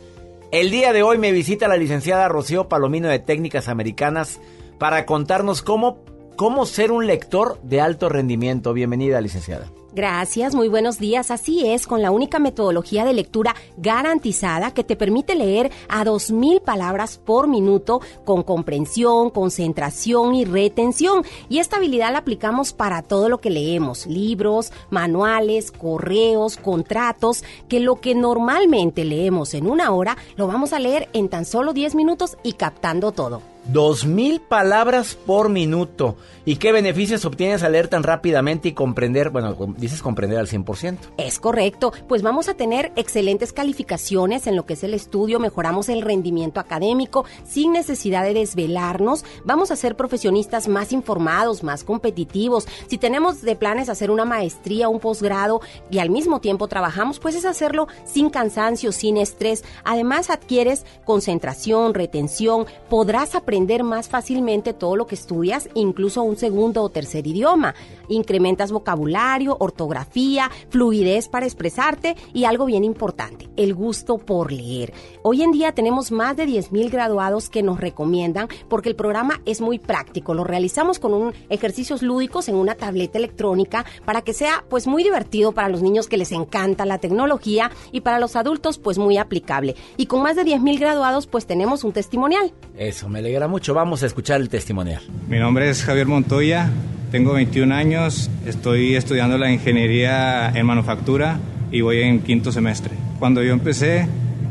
[0.50, 4.40] el día de hoy me visita la licenciada Rocío Palomino de Técnicas Americanas
[4.80, 6.02] para contarnos cómo,
[6.40, 8.72] cómo ser un lector de alto rendimiento.
[8.72, 9.66] Bienvenida, licenciada.
[9.92, 11.30] Gracias, muy buenos días.
[11.30, 16.62] Así es, con la única metodología de lectura garantizada que te permite leer a 2.000
[16.62, 21.24] palabras por minuto con comprensión, concentración y retención.
[21.50, 27.80] Y esta habilidad la aplicamos para todo lo que leemos, libros, manuales, correos, contratos, que
[27.80, 31.96] lo que normalmente leemos en una hora lo vamos a leer en tan solo 10
[31.96, 33.42] minutos y captando todo.
[33.72, 36.16] Dos mil palabras por minuto.
[36.44, 39.30] ¿Y qué beneficios obtienes al leer tan rápidamente y comprender?
[39.30, 40.98] Bueno, dices comprender al 100%.
[41.18, 45.88] Es correcto, pues vamos a tener excelentes calificaciones en lo que es el estudio, mejoramos
[45.88, 52.66] el rendimiento académico sin necesidad de desvelarnos, vamos a ser profesionistas más informados, más competitivos.
[52.88, 55.60] Si tenemos de planes hacer una maestría, un posgrado
[55.92, 59.62] y al mismo tiempo trabajamos, pues es hacerlo sin cansancio, sin estrés.
[59.84, 66.82] Además adquieres concentración, retención, podrás aprender más fácilmente todo lo que estudias, incluso un segundo
[66.82, 67.74] o tercer idioma.
[68.08, 74.92] Incrementas vocabulario, ortografía, fluidez para expresarte y algo bien importante, el gusto por leer.
[75.22, 79.60] Hoy en día tenemos más de 10.000 graduados que nos recomiendan porque el programa es
[79.60, 80.34] muy práctico.
[80.34, 85.04] Lo realizamos con un ejercicios lúdicos en una tableta electrónica para que sea pues muy
[85.04, 89.18] divertido para los niños que les encanta la tecnología y para los adultos pues muy
[89.18, 89.76] aplicable.
[89.96, 92.52] Y con más de 10.000 graduados pues tenemos un testimonial.
[92.76, 93.74] Eso me alegra mucho.
[93.74, 95.02] Vamos a escuchar el testimonial.
[95.28, 96.70] Mi nombre es Javier Montoya,
[97.10, 101.38] tengo 21 años, estoy estudiando la ingeniería en manufactura
[101.72, 102.92] y voy en quinto semestre.
[103.18, 104.06] Cuando yo empecé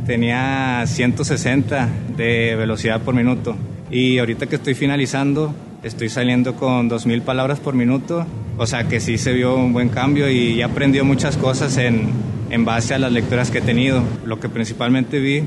[0.06, 1.88] tenía 160
[2.18, 3.56] de velocidad por minuto
[3.91, 5.53] y ahorita que estoy finalizando
[5.84, 8.26] estoy saliendo con 2.000 palabras por minuto,
[8.57, 12.10] o sea que sí se vio un buen cambio y ya aprendió muchas cosas en,
[12.49, 14.03] en base a las lecturas que he tenido.
[14.26, 15.44] Lo que principalmente vi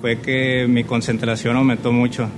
[0.00, 2.28] fue que mi concentración aumentó mucho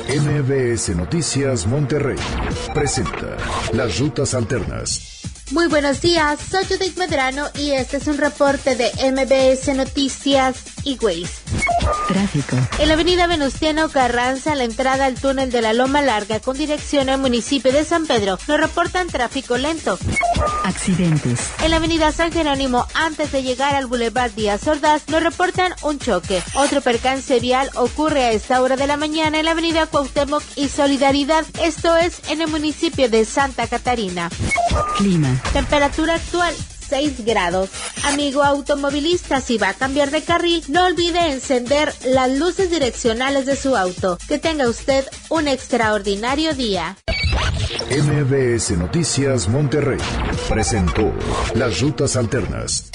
[0.06, 2.18] MBS Noticias Monterrey
[2.74, 3.38] presenta
[3.72, 5.13] Las Rutas Alternas.
[5.50, 10.98] Muy buenos días, soy Judith Medrano y este es un reporte de MBS Noticias y
[11.00, 11.42] Waze.
[12.08, 12.56] Tráfico.
[12.78, 16.56] En la avenida Venustiano Carranza, a la entrada al túnel de la Loma Larga con
[16.56, 19.98] dirección al municipio de San Pedro, nos reportan tráfico lento.
[20.64, 21.40] Accidentes.
[21.62, 25.98] En la avenida San Jerónimo, antes de llegar al Boulevard Díaz Ordaz, nos reportan un
[25.98, 26.42] choque.
[26.54, 30.68] Otro percance vial ocurre a esta hora de la mañana en la avenida Cuauhtémoc y
[30.68, 34.30] Solidaridad, esto es en el municipio de Santa Catarina.
[34.96, 35.40] Clima.
[35.52, 36.54] Temperatura actual
[36.88, 37.70] 6 grados.
[38.04, 43.56] Amigo automovilista, si va a cambiar de carril, no olvide encender las luces direccionales de
[43.56, 44.18] su auto.
[44.28, 46.96] Que tenga usted un extraordinario día.
[47.90, 49.98] MBS Noticias Monterrey
[50.48, 51.12] presentó
[51.54, 52.90] Las Rutas Alternas.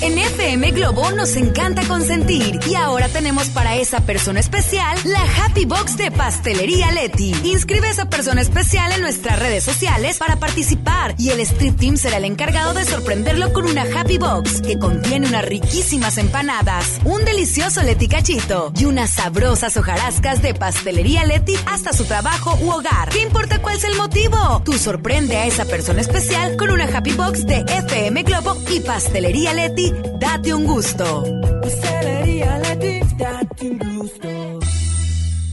[0.00, 5.64] En FM Globo nos encanta consentir y ahora tenemos para esa persona especial la Happy
[5.64, 7.34] Box de Pastelería Leti.
[7.42, 11.96] Inscribe a esa persona especial en nuestras redes sociales para participar y el Street Team
[11.96, 17.24] será el encargado de sorprenderlo con una Happy Box que contiene unas riquísimas empanadas, un
[17.24, 23.08] delicioso Leti cachito y unas sabrosas hojarascas de Pastelería Leti hasta su trabajo u hogar.
[23.08, 24.62] ¿Qué importa cuál sea el motivo?
[24.64, 29.54] Tú sorprende a esa persona especial con una Happy Box de FM Globo y Pastelería
[29.54, 29.87] Leti.
[30.18, 31.24] Date un gusto.
[31.62, 34.58] Pastelería Leti, date un gusto.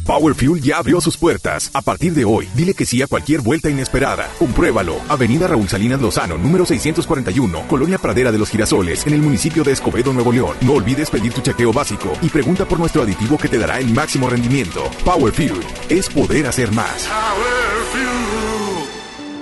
[0.05, 1.71] Power Fuel ya abrió sus puertas.
[1.73, 4.29] A partir de hoy, dile que sí a cualquier vuelta inesperada.
[4.37, 4.97] Compruébalo.
[5.09, 9.71] Avenida Raúl Salinas Lozano, número 641, Colonia Pradera de los Girasoles, en el municipio de
[9.71, 10.55] Escobedo, Nuevo León.
[10.61, 13.91] No olvides pedir tu chequeo básico y pregunta por nuestro aditivo que te dará el
[13.93, 14.83] máximo rendimiento.
[15.03, 15.59] Power Fuel
[15.89, 17.09] es poder hacer más.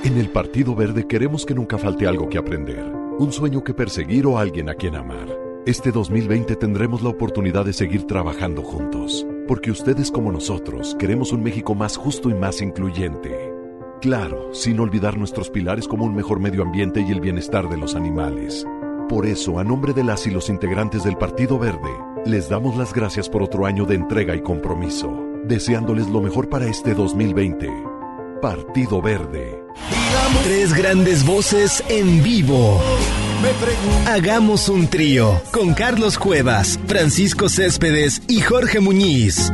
[0.06, 2.86] En el Partido Verde queremos que nunca falte algo que aprender,
[3.20, 5.28] un sueño que perseguir o alguien a quien amar.
[5.66, 11.44] Este 2020 tendremos la oportunidad de seguir trabajando juntos, porque ustedes como nosotros queremos un
[11.44, 13.54] México más justo y más incluyente.
[14.02, 17.96] Claro, sin olvidar nuestros pilares como un mejor medio ambiente y el bienestar de los
[17.96, 18.66] animales.
[19.08, 21.92] Por eso, a nombre de las y los integrantes del Partido Verde,
[22.26, 25.14] les damos las gracias por otro año de entrega y compromiso,
[25.46, 27.93] deseándoles lo mejor para este 2020.
[28.44, 29.58] Partido Verde.
[30.44, 32.82] Tres grandes voces en vivo.
[34.06, 39.54] Hagamos un trío con Carlos Cuevas, Francisco Céspedes y Jorge Muñiz.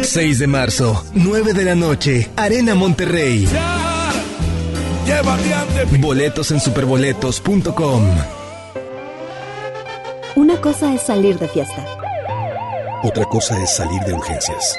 [0.00, 3.46] 6 de marzo, 9 de la noche, Arena Monterrey.
[5.98, 8.04] Boletos en superboletos.com.
[10.34, 11.84] Una cosa es salir de fiesta.
[13.02, 14.78] Otra cosa es salir de urgencias.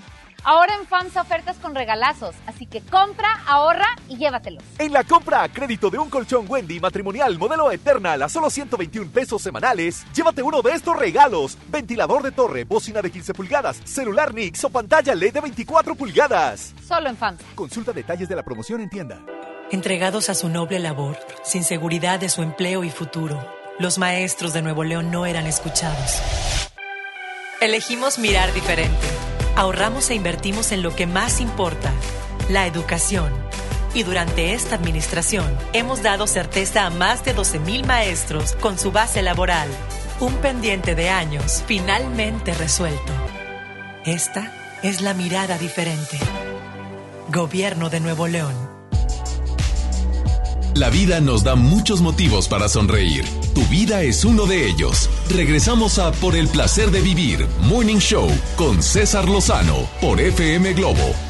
[0.43, 4.63] Ahora en FAMSA ofertas con regalazos, así que compra, ahorra y llévatelos.
[4.79, 9.11] En la compra a crédito de un colchón Wendy matrimonial modelo Eternal a solo 121
[9.11, 14.33] pesos semanales, llévate uno de estos regalos: ventilador de torre, bocina de 15 pulgadas, celular
[14.33, 16.75] Nix o pantalla LED de 24 pulgadas.
[16.87, 17.45] Solo en FAMSA.
[17.55, 19.21] Consulta detalles de la promoción en tienda.
[19.71, 23.47] Entregados a su noble labor, sin seguridad de su empleo y futuro,
[23.79, 26.21] los maestros de Nuevo León no eran escuchados.
[27.61, 29.07] Elegimos mirar diferente.
[29.57, 31.93] Ahorramos e invertimos en lo que más importa,
[32.49, 33.33] la educación.
[33.93, 39.23] Y durante esta administración hemos dado certeza a más de 12.000 maestros con su base
[39.23, 39.69] laboral.
[40.21, 43.13] Un pendiente de años finalmente resuelto.
[44.05, 44.53] Esta
[44.83, 46.19] es la mirada diferente.
[47.29, 48.80] Gobierno de Nuevo León.
[50.75, 53.25] La vida nos da muchos motivos para sonreír.
[53.55, 55.11] Tu vida es uno de ellos.
[55.29, 61.30] Regresamos a Por el placer de vivir, Morning Show, con César Lozano, por FM Globo.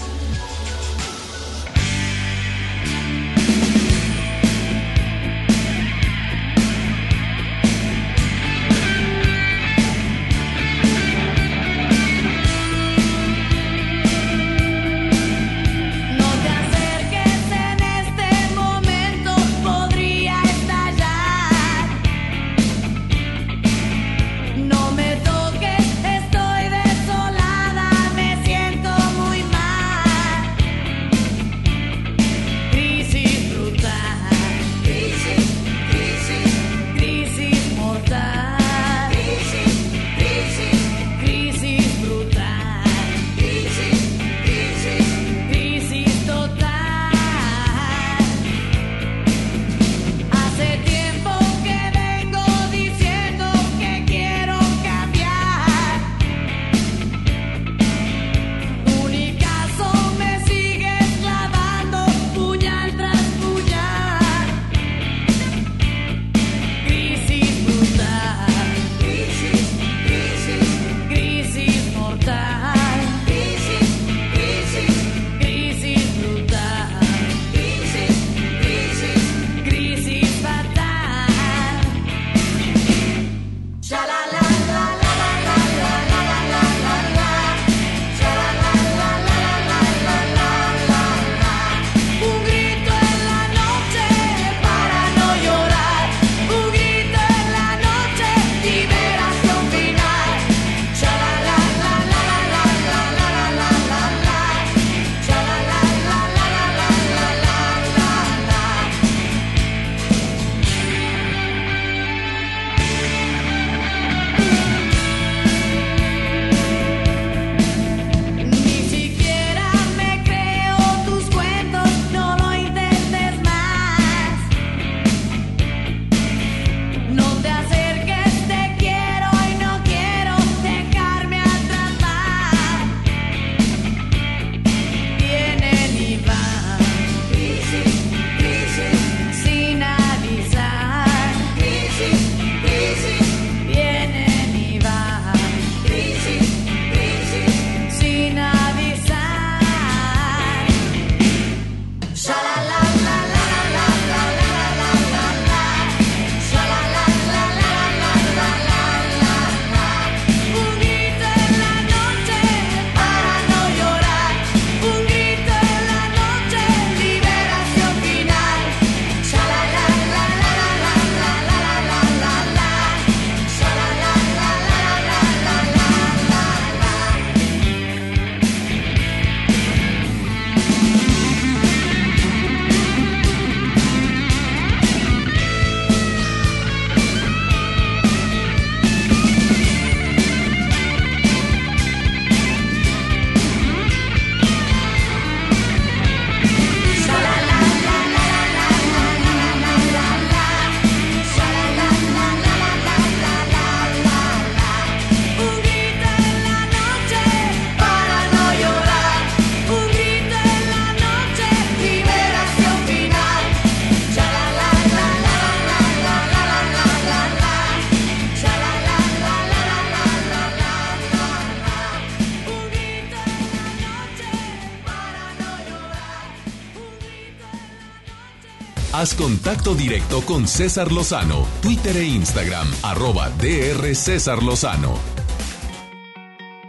[229.00, 234.98] Haz contacto directo con César Lozano, Twitter e Instagram, arroba DR César Lozano.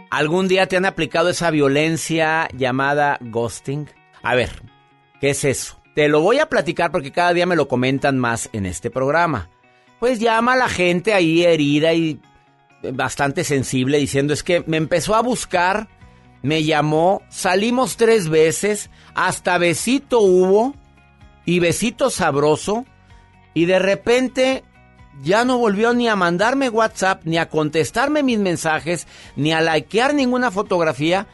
[0.08, 3.86] ¿Algún día te han aplicado esa violencia llamada ghosting?
[4.22, 4.62] A ver,
[5.20, 5.82] ¿qué es eso?
[5.94, 9.50] Te lo voy a platicar porque cada día me lo comentan más en este programa.
[10.00, 12.18] Pues llama a la gente ahí herida y
[12.94, 15.86] bastante sensible diciendo es que me empezó a buscar,
[16.40, 20.74] me llamó, salimos tres veces, hasta besito hubo
[21.44, 22.84] y besito sabroso
[23.54, 24.64] y de repente
[25.22, 29.06] ya no volvió ni a mandarme WhatsApp, ni a contestarme mis mensajes,
[29.36, 31.26] ni a likear ninguna fotografía.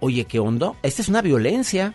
[0.00, 0.72] Oye, ¿qué onda?
[0.82, 1.94] Esta es una violencia.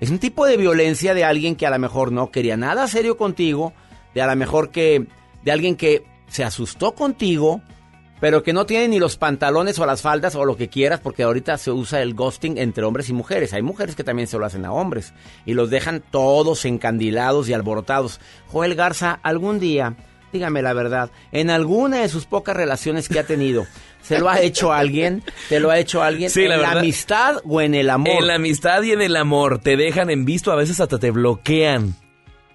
[0.00, 3.16] Es un tipo de violencia de alguien que a lo mejor no quería nada serio
[3.16, 3.72] contigo,
[4.14, 5.06] de a lo mejor que
[5.44, 7.62] de alguien que se asustó contigo,
[8.22, 11.24] pero que no tiene ni los pantalones o las faldas o lo que quieras, porque
[11.24, 13.52] ahorita se usa el ghosting entre hombres y mujeres.
[13.52, 15.12] Hay mujeres que también se lo hacen a hombres
[15.44, 18.20] y los dejan todos encandilados y alborotados.
[18.46, 19.96] Joel Garza, algún día,
[20.32, 23.66] dígame la verdad, en alguna de sus pocas relaciones que ha tenido,
[24.02, 25.24] ¿se lo ha hecho alguien?
[25.48, 26.30] ¿Te lo ha hecho alguien?
[26.30, 26.78] Sí, ¿En la la, verdad.
[26.78, 28.20] amistad o en el amor?
[28.20, 31.10] En la amistad y en el amor te dejan en visto, a veces hasta te
[31.10, 31.96] bloquean.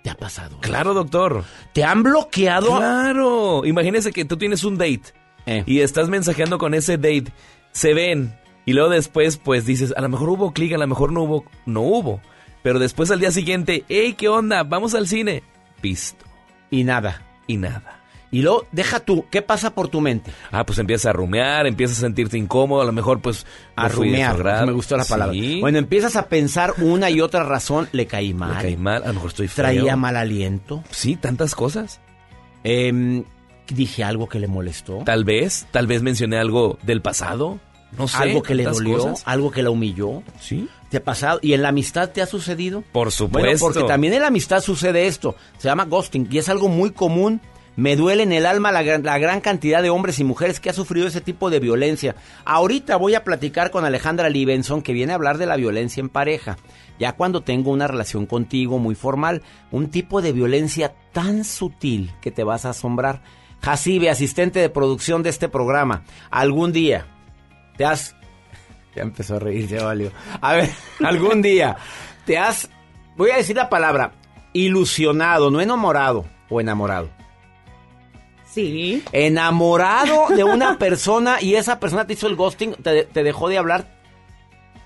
[0.02, 0.60] ¿Te ha pasado?
[0.62, 1.44] Claro, doctor.
[1.74, 2.78] ¿Te han bloqueado?
[2.78, 3.66] Claro.
[3.66, 5.64] Imagínese que tú tienes un date Eh.
[5.66, 7.32] y estás mensajeando con ese date.
[7.72, 11.12] Se ven y luego después pues dices, a lo mejor hubo clic, a lo mejor
[11.12, 12.22] no hubo, no hubo.
[12.64, 14.64] Pero después al día siguiente, hey, ¿qué onda?
[14.64, 15.42] Vamos al cine.
[15.82, 16.26] Visto.
[16.70, 17.24] Y nada.
[17.48, 18.02] Y nada.
[18.30, 20.32] Y luego, deja tú, ¿qué pasa por tu mente?
[20.52, 23.46] Ah, pues empiezas a rumear, empiezas a sentirte incómodo, a lo mejor pues...
[23.76, 25.34] A no su rumear, me gustó la palabra.
[25.34, 25.62] Sí.
[25.62, 28.56] Bueno, empiezas a pensar una y otra razón, le caí mal.
[28.56, 29.64] Me caí mal, a lo mejor estoy feo.
[29.64, 30.84] Traía mal aliento.
[30.92, 32.02] Sí, tantas cosas.
[32.66, 33.24] Em,
[33.76, 35.00] dije algo que le molestó.
[35.06, 37.60] Tal vez, tal vez mencioné algo del pasado.
[37.98, 38.18] No sé.
[38.18, 39.24] algo que le dolió, cosas.
[39.26, 40.22] algo que la humilló.
[40.40, 40.68] Sí.
[40.90, 41.40] ¿Te ha pasado?
[41.42, 42.84] ¿Y en la amistad te ha sucedido?
[42.92, 43.48] Por supuesto.
[43.48, 45.36] Bueno, porque también en la amistad sucede esto.
[45.58, 47.42] Se llama ghosting y es algo muy común.
[47.78, 50.72] Me duele en el alma la gran, la gran cantidad de hombres y mujeres que
[50.72, 52.16] ha sufrido ese tipo de violencia.
[52.44, 56.10] Ahorita voy a platicar con Alejandra Libenson que viene a hablar de la violencia en
[56.10, 56.58] pareja.
[56.98, 62.32] Ya cuando tengo una relación contigo muy formal, un tipo de violencia tan sutil que
[62.32, 63.22] te vas a asombrar.
[63.62, 67.08] Jacibe, asistente de producción de este programa, algún día
[67.78, 68.16] te has...
[68.96, 70.12] Ya empezó a reír, ya valió.
[70.42, 70.72] A ver,
[71.06, 71.78] algún día
[72.26, 72.70] te has...
[73.16, 74.14] Voy a decir la palabra,
[74.54, 77.10] ilusionado, no enamorado o enamorado.
[78.46, 79.04] Sí.
[79.12, 83.60] Enamorado de una persona y esa persona te hizo el ghosting, te, te dejó de
[83.60, 83.88] hablar.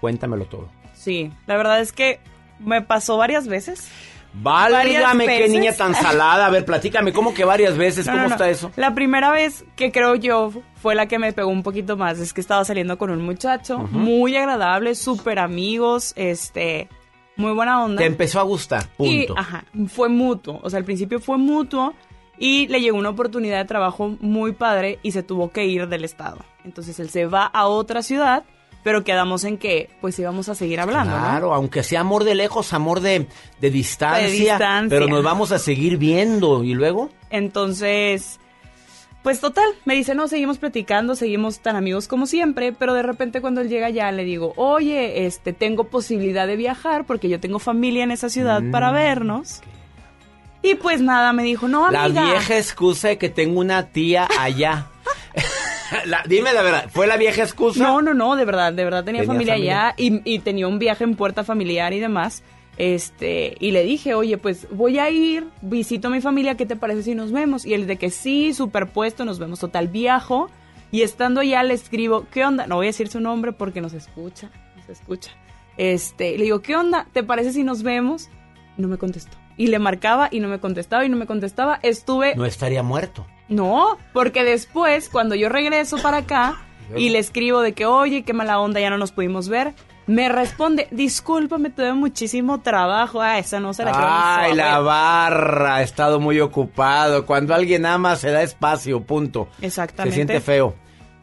[0.01, 0.69] Cuéntamelo todo.
[0.93, 2.19] Sí, la verdad es que
[2.59, 3.89] me pasó varias veces.
[4.33, 6.45] Válgame, qué niña tan salada.
[6.45, 8.05] A ver, platícame, ¿cómo que varias veces?
[8.07, 8.35] No, ¿Cómo no, no.
[8.35, 8.71] está eso?
[8.75, 12.19] La primera vez que creo yo fue la que me pegó un poquito más.
[12.19, 16.87] Es que estaba saliendo con un muchacho muy agradable, súper amigos, este,
[17.35, 17.99] muy buena onda.
[17.99, 19.39] Te empezó a gustar, Y, punto.
[19.39, 20.59] ajá, fue mutuo.
[20.63, 21.93] O sea, al principio fue mutuo
[22.37, 26.03] y le llegó una oportunidad de trabajo muy padre y se tuvo que ir del
[26.05, 26.39] estado.
[26.63, 28.43] Entonces él se va a otra ciudad,
[28.83, 31.23] pero quedamos en que pues íbamos a seguir hablando, ¿no?
[31.23, 33.27] Claro, aunque sea amor de lejos, amor de,
[33.59, 34.89] de distancia, De distancia.
[34.89, 36.63] pero nos vamos a seguir viendo.
[36.63, 37.09] ¿Y luego?
[37.29, 38.39] Entonces,
[39.23, 43.39] pues total, me dice, no, seguimos platicando, seguimos tan amigos como siempre, pero de repente
[43.39, 47.59] cuando él llega ya le digo, oye, este, tengo posibilidad de viajar porque yo tengo
[47.59, 49.61] familia en esa ciudad Mm, para vernos.
[50.63, 52.07] Y pues nada, me dijo, no, amiga.
[52.07, 54.87] La vieja excusa de que tengo una tía allá.
[56.05, 57.83] La- dime la verdad, ¿fue la vieja excusa?
[57.83, 59.87] No, no, no, de verdad, de verdad tenía, Tenía familia, familia.
[59.87, 62.43] allá y, y tenía un viaje en puerta familiar y demás.
[62.77, 66.75] Este, y le dije, oye, pues voy a ir, visito a mi familia, ¿qué te
[66.75, 67.65] parece si nos vemos?
[67.65, 70.49] Y él de que sí, superpuesto, nos vemos total viajo.
[70.91, 72.67] Y estando allá le escribo, ¿qué onda?
[72.67, 75.31] No voy a decir su nombre porque nos escucha, nos escucha.
[75.77, 77.07] Este, le digo, ¿qué onda?
[77.13, 78.29] ¿Te parece si nos vemos?
[78.77, 79.37] No me contestó.
[79.57, 81.79] Y le marcaba y no me contestaba y no me contestaba.
[81.83, 83.25] Estuve No estaría muerto.
[83.51, 86.61] No, porque después, cuando yo regreso para acá
[86.95, 89.73] y le escribo de que, oye, qué mala onda, ya no nos pudimos ver,
[90.07, 93.21] me responde, discúlpame, tuve muchísimo trabajo.
[93.21, 94.05] Ah, esa no se la creo.
[94.07, 97.25] Ay, la barra, ha estado muy ocupado.
[97.25, 99.49] Cuando alguien ama se da espacio, punto.
[99.61, 100.11] Exactamente.
[100.11, 100.75] Se siente feo.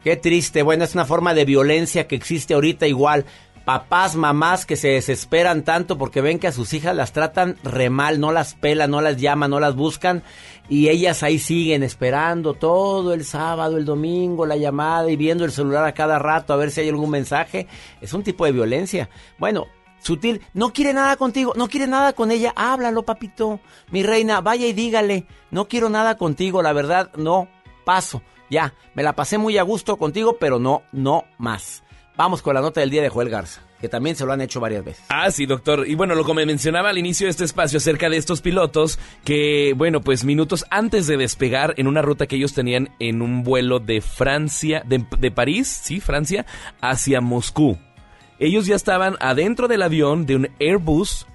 [0.03, 0.63] Qué triste.
[0.63, 3.25] Bueno, es una forma de violencia que existe ahorita igual.
[3.69, 7.91] Papás, mamás que se desesperan tanto porque ven que a sus hijas las tratan re
[7.91, 10.23] mal, no las pelan, no las llaman, no las buscan
[10.67, 15.51] y ellas ahí siguen esperando todo el sábado, el domingo, la llamada y viendo el
[15.51, 17.67] celular a cada rato a ver si hay algún mensaje.
[18.01, 19.07] Es un tipo de violencia.
[19.37, 19.67] Bueno,
[19.99, 23.59] sutil, no quiere nada contigo, no quiere nada con ella, háblalo, papito.
[23.91, 27.47] Mi reina, vaya y dígale, no quiero nada contigo, la verdad, no,
[27.85, 28.23] paso.
[28.49, 31.83] Ya, me la pasé muy a gusto contigo, pero no, no más.
[32.19, 33.61] Vamos con la nota del día de Joel Garza.
[33.79, 35.05] que también se lo han hecho varias veces.
[35.07, 35.87] Ah, sí, doctor.
[35.87, 39.73] Y bueno, lo como mencionaba al inicio de este espacio acerca de estos pilotos, que
[39.77, 43.79] bueno, pues minutos antes de despegar en una ruta que ellos tenían en un vuelo
[43.79, 46.45] de Francia, de, de París, sí, Francia,
[46.81, 47.77] hacia Moscú.
[48.37, 51.25] Ellos ya estaban adentro del avión de un Airbus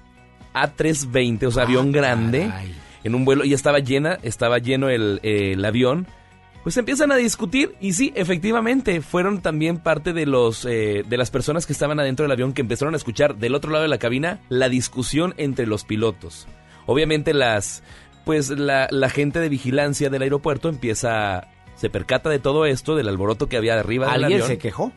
[0.53, 2.51] A320, o sea, avión grande,
[3.03, 6.05] en un vuelo, y estaba llena, estaba lleno el, el avión.
[6.65, 11.29] Pues empiezan a discutir y sí, efectivamente, fueron también parte de los eh, de las
[11.29, 13.99] personas que estaban adentro del avión que empezaron a escuchar del otro lado de la
[13.99, 16.47] cabina la discusión entre los pilotos.
[16.87, 17.83] Obviamente las
[18.25, 23.09] pues la, la gente de vigilancia del aeropuerto empieza se percata de todo esto, del
[23.09, 24.91] alboroto que había arriba del ¿Alguien se quejó?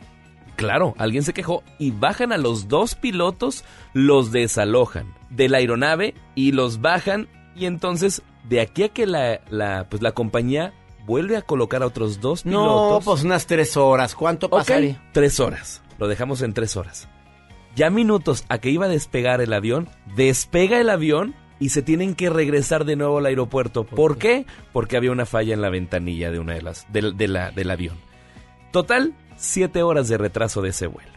[0.55, 3.63] Claro, alguien se quejó y bajan a los dos pilotos,
[3.93, 9.41] los desalojan de la aeronave y los bajan y entonces de aquí a que la,
[9.51, 10.73] la pues la compañía
[11.09, 13.03] vuelve a colocar a otros dos No, pilotos.
[13.05, 14.13] pues unas tres horas.
[14.13, 15.01] ¿Cuánto pasaría?
[15.11, 15.81] tres horas.
[15.97, 17.07] Lo dejamos en tres horas.
[17.75, 22.13] Ya minutos a que iba a despegar el avión, despega el avión y se tienen
[22.15, 23.85] que regresar de nuevo al aeropuerto.
[23.85, 24.45] ¿Por qué?
[24.71, 27.71] Porque había una falla en la ventanilla de una de las del, de la- del
[27.71, 27.97] avión.
[28.71, 31.11] Total, siete horas de retraso de ese vuelo.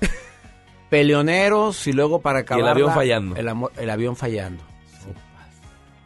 [0.90, 2.62] Peleoneros y luego para acabar.
[2.62, 3.36] el avión fallando.
[3.36, 3.48] El,
[3.78, 4.62] el avión fallando.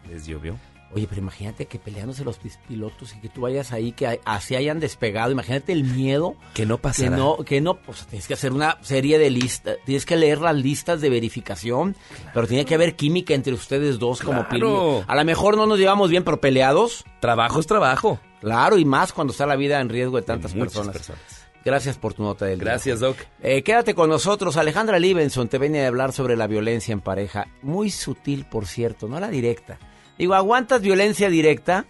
[0.08, 0.56] Les llovió.
[0.94, 4.80] Oye, pero imagínate que peleándose los pilotos y que tú vayas ahí, que así hayan
[4.80, 5.30] despegado.
[5.30, 6.34] Imagínate el miedo.
[6.54, 7.16] Que no Que pasará.
[7.16, 10.56] no, que no, pues tienes que hacer una serie de listas, tienes que leer las
[10.56, 11.94] listas de verificación,
[12.32, 15.78] pero tiene que haber química entre ustedes dos como pili- A lo mejor no nos
[15.78, 17.04] llevamos bien, pero peleados.
[17.20, 18.18] Trabajo es trabajo.
[18.40, 20.92] Claro, y más cuando está la vida en riesgo de tantas personas.
[20.96, 21.20] personas.
[21.64, 22.64] Gracias por tu nota del día.
[22.70, 23.16] Gracias, Doc.
[23.42, 24.56] Eh, quédate con nosotros.
[24.56, 27.48] Alejandra Libenson te viene a hablar sobre la violencia en pareja.
[27.62, 29.78] Muy sutil, por cierto, no la directa.
[30.18, 31.86] Digo, ¿aguantas violencia directa?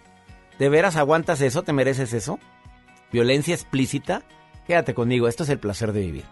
[0.59, 1.63] ¿De veras aguantas eso?
[1.63, 2.39] ¿Te mereces eso?
[3.11, 4.21] ¿Violencia explícita?
[4.67, 6.25] Quédate conmigo, esto es el placer de vivir.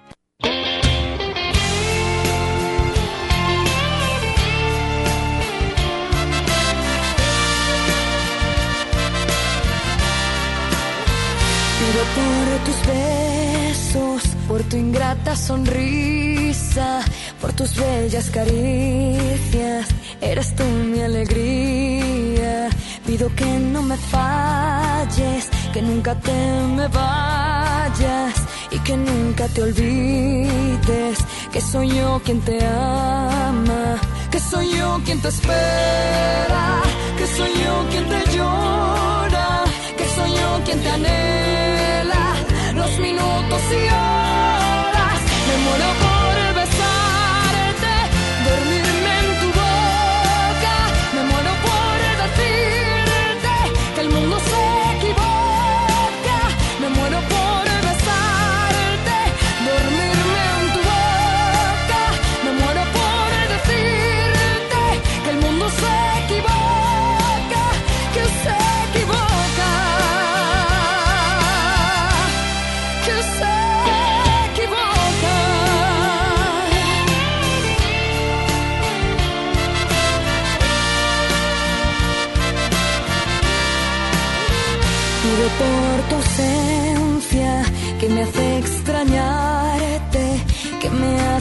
[12.18, 17.02] Por tus besos, por tu ingrata sonrisa,
[17.42, 19.88] por tus bellas caricias.
[20.22, 22.70] Eres tú mi alegría.
[23.06, 26.32] Pido que no me falles, que nunca te
[26.76, 28.36] me vayas
[28.72, 31.18] y que nunca te olvides
[31.58, 33.98] que soy yo quien te ama,
[34.30, 36.82] que soy yo quien te espera,
[37.18, 39.64] que soy yo quien te llora,
[39.98, 42.36] que soy yo quien te anhela
[42.76, 45.20] los minutos y horas.
[45.48, 46.17] Me muero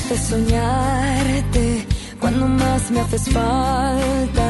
[0.06, 1.86] hace soñarte
[2.20, 4.48] cuando más me haces falta.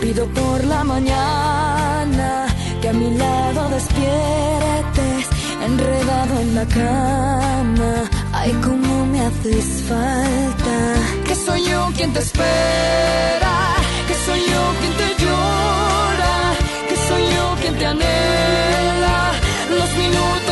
[0.00, 2.46] Pido por la mañana
[2.82, 5.26] que a mi lado despiertes,
[5.64, 7.92] enredado en la cama.
[8.32, 10.76] Ay, cómo me haces falta.
[11.26, 13.56] Que soy yo quien te espera,
[14.06, 16.34] que soy yo quien te llora,
[16.88, 19.32] que soy yo quien te anhela
[19.78, 20.49] los minutos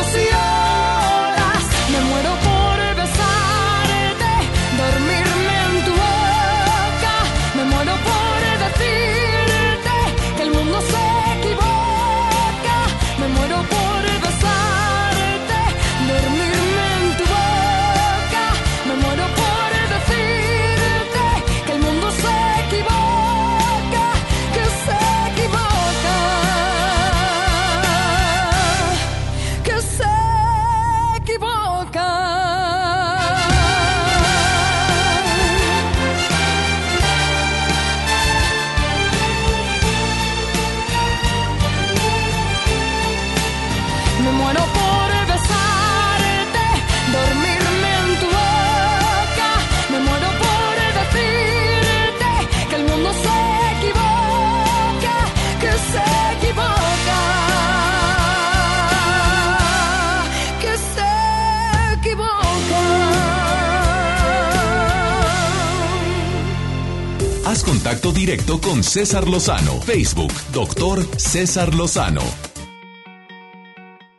[68.12, 69.80] directo con César Lozano.
[69.82, 72.22] Facebook, doctor César Lozano.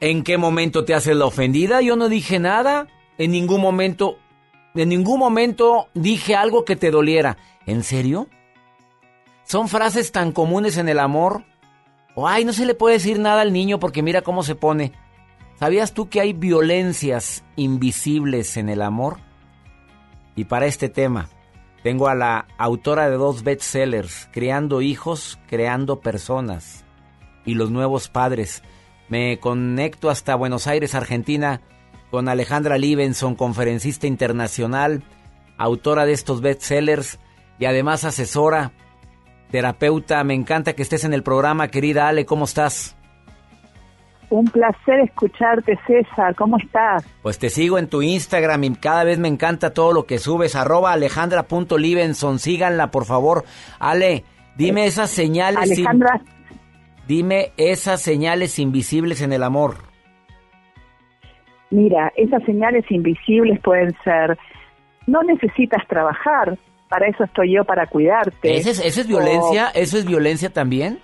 [0.01, 1.81] ¿En qué momento te haces la ofendida?
[1.81, 2.87] Yo no dije nada.
[3.17, 4.17] En ningún momento,
[4.75, 7.37] en ningún momento dije algo que te doliera.
[7.65, 8.27] ¿En serio?
[9.43, 11.43] Son frases tan comunes en el amor.
[12.15, 14.93] O ay, no se le puede decir nada al niño porque mira cómo se pone.
[15.59, 19.17] ¿Sabías tú que hay violencias invisibles en el amor?
[20.35, 21.29] Y para este tema,
[21.83, 26.85] tengo a la autora de dos bestsellers, Creando hijos, creando personas
[27.45, 28.63] y los nuevos padres.
[29.07, 31.61] Me conecto hasta Buenos Aires, Argentina,
[32.11, 35.03] con Alejandra Libenson, conferencista internacional,
[35.57, 37.19] autora de estos bestsellers
[37.57, 38.71] y además asesora,
[39.51, 40.23] terapeuta.
[40.23, 42.95] Me encanta que estés en el programa, querida Ale, ¿cómo estás?
[44.29, 46.35] Un placer escucharte, César.
[46.35, 47.03] ¿Cómo estás?
[47.23, 50.55] Pues te sigo en tu Instagram y cada vez me encanta todo lo que subes.
[50.55, 52.37] Arroba alejandra.livenson.
[52.39, 53.43] Síganla, por favor.
[53.79, 54.23] Ale,
[54.55, 55.71] dime esas señales.
[55.71, 56.21] Alejandra.
[57.07, 59.89] Dime esas señales invisibles en el amor.
[61.71, 64.37] Mira, esas señales invisibles pueden ser,
[65.05, 66.57] no necesitas trabajar,
[66.87, 68.55] para eso estoy yo, para cuidarte.
[68.55, 69.67] ¿Eso es, eso es violencia?
[69.75, 70.99] ¿Eso es violencia también?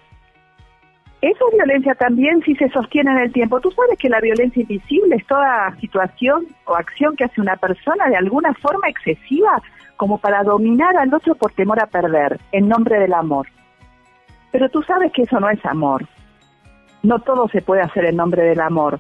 [1.26, 3.60] Eso es violencia también si se sostiene en el tiempo.
[3.60, 8.08] Tú sabes que la violencia invisible es toda situación o acción que hace una persona
[8.10, 9.60] de alguna forma excesiva
[9.98, 13.48] como para dominar al otro por temor a perder, en nombre del amor.
[14.52, 16.06] Pero tú sabes que eso no es amor.
[17.02, 19.00] No todo se puede hacer en nombre del amor.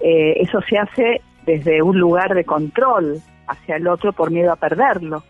[0.00, 4.56] Eh, eso se hace desde un lugar de control hacia el otro por miedo a
[4.56, 5.24] perderlo.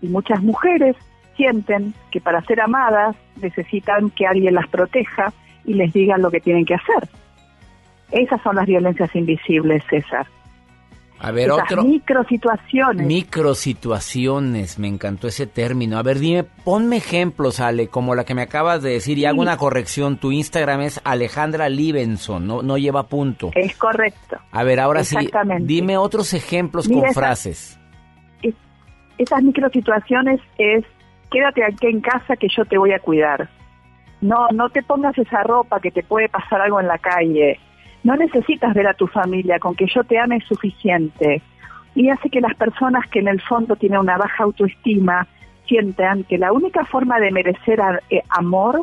[0.00, 0.96] Y muchas mujeres
[1.36, 5.30] sienten que para ser amadas necesitan que alguien las proteja
[5.64, 7.08] y les digan lo que tienen que hacer.
[8.10, 10.26] Esas son las violencias invisibles, César.
[11.20, 11.82] A ver, Esas otro.
[11.84, 13.04] Microsituaciones.
[13.06, 15.98] Microsituaciones, me encantó ese término.
[15.98, 19.40] A ver, dime, ponme ejemplos, Ale, como la que me acabas de decir y hago
[19.42, 20.16] una corrección.
[20.18, 23.50] Tu Instagram es Alejandra Libenson, no, no lleva punto.
[23.56, 24.38] Es correcto.
[24.52, 25.16] A ver, ahora sí,
[25.60, 27.80] dime otros ejemplos Mira con esa- frases.
[28.42, 28.54] Es-
[29.18, 30.84] esas microsituaciones es
[31.32, 33.48] quédate aquí en casa que yo te voy a cuidar.
[34.20, 37.58] No, no te pongas esa ropa que te puede pasar algo en la calle.
[38.04, 41.42] No necesitas ver a tu familia, con que yo te ame es suficiente.
[41.94, 45.26] Y hace que las personas que en el fondo tienen una baja autoestima
[45.66, 47.80] sientan que la única forma de merecer
[48.10, 48.82] eh, amor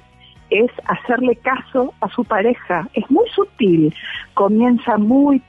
[0.49, 2.87] es hacerle caso a su pareja.
[2.93, 3.93] Es muy sutil,
[4.33, 5.41] comienza muy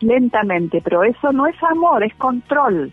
[0.00, 2.92] lentamente, pero eso no es amor, es control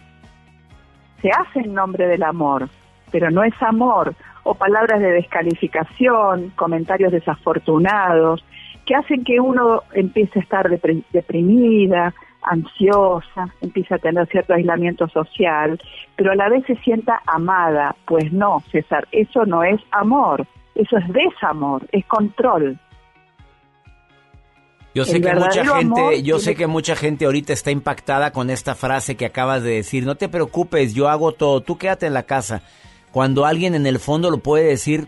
[1.26, 2.70] se hace en nombre del amor,
[3.12, 4.14] pero no es amor,
[4.48, 8.46] o palabras de descalificación, comentarios desafortunados,
[8.86, 12.14] que hacen que uno empiece a estar deprimida,
[12.44, 15.82] ansiosa, empiece a tener cierto aislamiento social,
[16.16, 17.96] pero a la vez se sienta amada.
[18.06, 20.46] Pues no, César, eso no es amor,
[20.76, 22.78] eso es desamor, es control.
[24.94, 28.52] Yo sé El que mucha gente, yo sé que mucha gente ahorita está impactada con
[28.52, 30.06] esta frase que acabas de decir.
[30.06, 32.62] No te preocupes, yo hago todo, tú quédate en la casa.
[33.16, 35.08] Cuando alguien en el fondo lo puede decir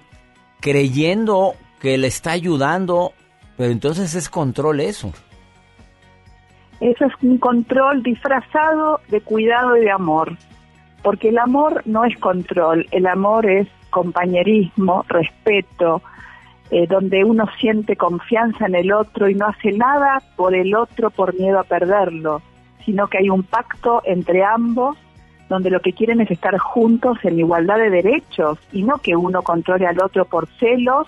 [0.61, 3.11] creyendo que le está ayudando,
[3.57, 5.11] pero entonces es control eso.
[6.79, 10.37] Eso es un control disfrazado de cuidado y de amor.
[11.03, 16.01] Porque el amor no es control, el amor es compañerismo, respeto,
[16.71, 21.09] eh, donde uno siente confianza en el otro y no hace nada por el otro
[21.09, 22.41] por miedo a perderlo,
[22.85, 24.97] sino que hay un pacto entre ambos
[25.49, 29.41] donde lo que quieren es estar juntos en igualdad de derechos y no que uno
[29.41, 31.07] controle al otro por celos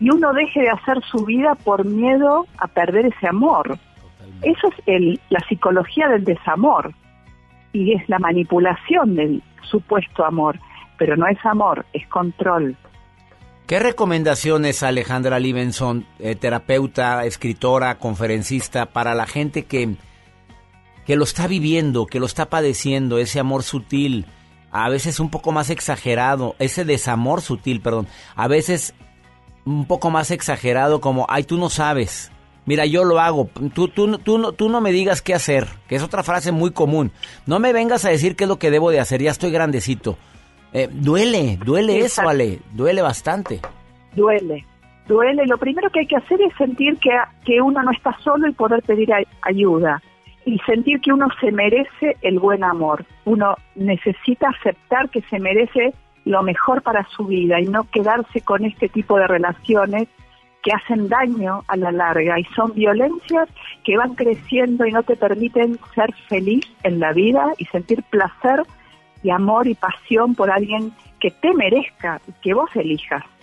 [0.00, 3.78] y uno deje de hacer su vida por miedo a perder ese amor.
[4.42, 6.92] Eso es el, la psicología del desamor
[7.72, 10.58] y es la manipulación del supuesto amor,
[10.96, 12.76] pero no es amor, es control.
[13.66, 19.96] ¿Qué recomendaciones, Alejandra Libenson, eh, terapeuta, escritora, conferencista, para la gente que,
[21.08, 24.26] que lo está viviendo, que lo está padeciendo, ese amor sutil,
[24.70, 28.06] a veces un poco más exagerado, ese desamor sutil, perdón,
[28.36, 28.94] a veces
[29.64, 32.30] un poco más exagerado como, ay, tú no sabes,
[32.66, 35.96] mira, yo lo hago, tú, tú, tú, no- tú no me digas qué hacer, que
[35.96, 37.10] es otra frase muy común,
[37.46, 40.18] no me vengas a decir qué es lo que debo de hacer, ya estoy grandecito.
[40.74, 42.28] Eh, duele, duele eso.
[42.28, 43.60] Ale, duele bastante.
[44.14, 44.66] Duele,
[45.06, 45.46] duele.
[45.46, 47.08] Lo primero que hay que hacer es sentir que,
[47.46, 50.02] que uno no está solo y poder pedir ay- ayuda.
[50.48, 53.04] Y sentir que uno se merece el buen amor.
[53.26, 55.92] Uno necesita aceptar que se merece
[56.24, 60.08] lo mejor para su vida y no quedarse con este tipo de relaciones
[60.62, 63.46] que hacen daño a la larga y son violencias
[63.84, 68.62] que van creciendo y no te permiten ser feliz en la vida y sentir placer
[69.22, 73.37] y amor y pasión por alguien que te merezca, que vos elijas y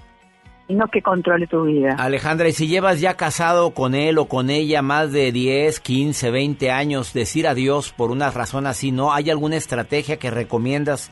[0.68, 1.96] no que controle tu vida.
[1.98, 6.32] Alejandra, y si llevas ya casado con él o con ella más de 10, 15,
[6.32, 9.14] 20 años, decir adiós por una razón así, ¿no?
[9.14, 11.12] ¿Hay alguna estrategia que recomiendas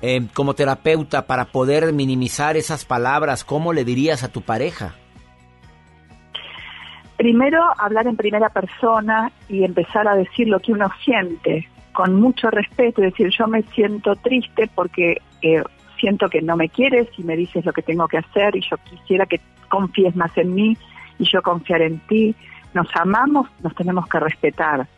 [0.00, 3.44] eh, como terapeuta para poder minimizar esas palabras?
[3.44, 4.94] ¿Cómo le dirías a tu pareja?
[7.16, 12.50] Primero, hablar en primera persona y empezar a decir lo que uno siente, con mucho
[12.50, 15.62] respeto, decir yo me siento triste porque eh,
[16.02, 18.76] siento que no me quieres y me dices lo que tengo que hacer y yo
[18.78, 20.76] quisiera que confíes más en mí
[21.20, 22.34] y yo confiar en ti.
[22.74, 24.88] Nos amamos, nos tenemos que respetar.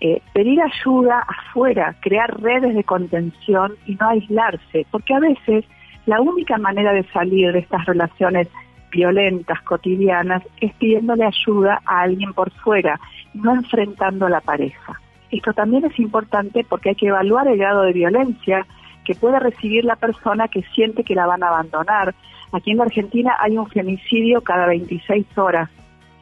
[0.00, 5.64] Eh, pedir ayuda afuera, crear redes de contención y no aislarse, porque a veces
[6.06, 8.48] la única manera de salir de estas relaciones
[8.90, 12.98] violentas, cotidianas, es pidiéndole ayuda a alguien por fuera,
[13.34, 15.00] no enfrentando a la pareja.
[15.30, 18.66] Esto también es importante porque hay que evaluar el grado de violencia
[19.04, 22.14] que puede recibir la persona que siente que la van a abandonar.
[22.52, 25.68] Aquí en la Argentina hay un femicidio cada 26 horas,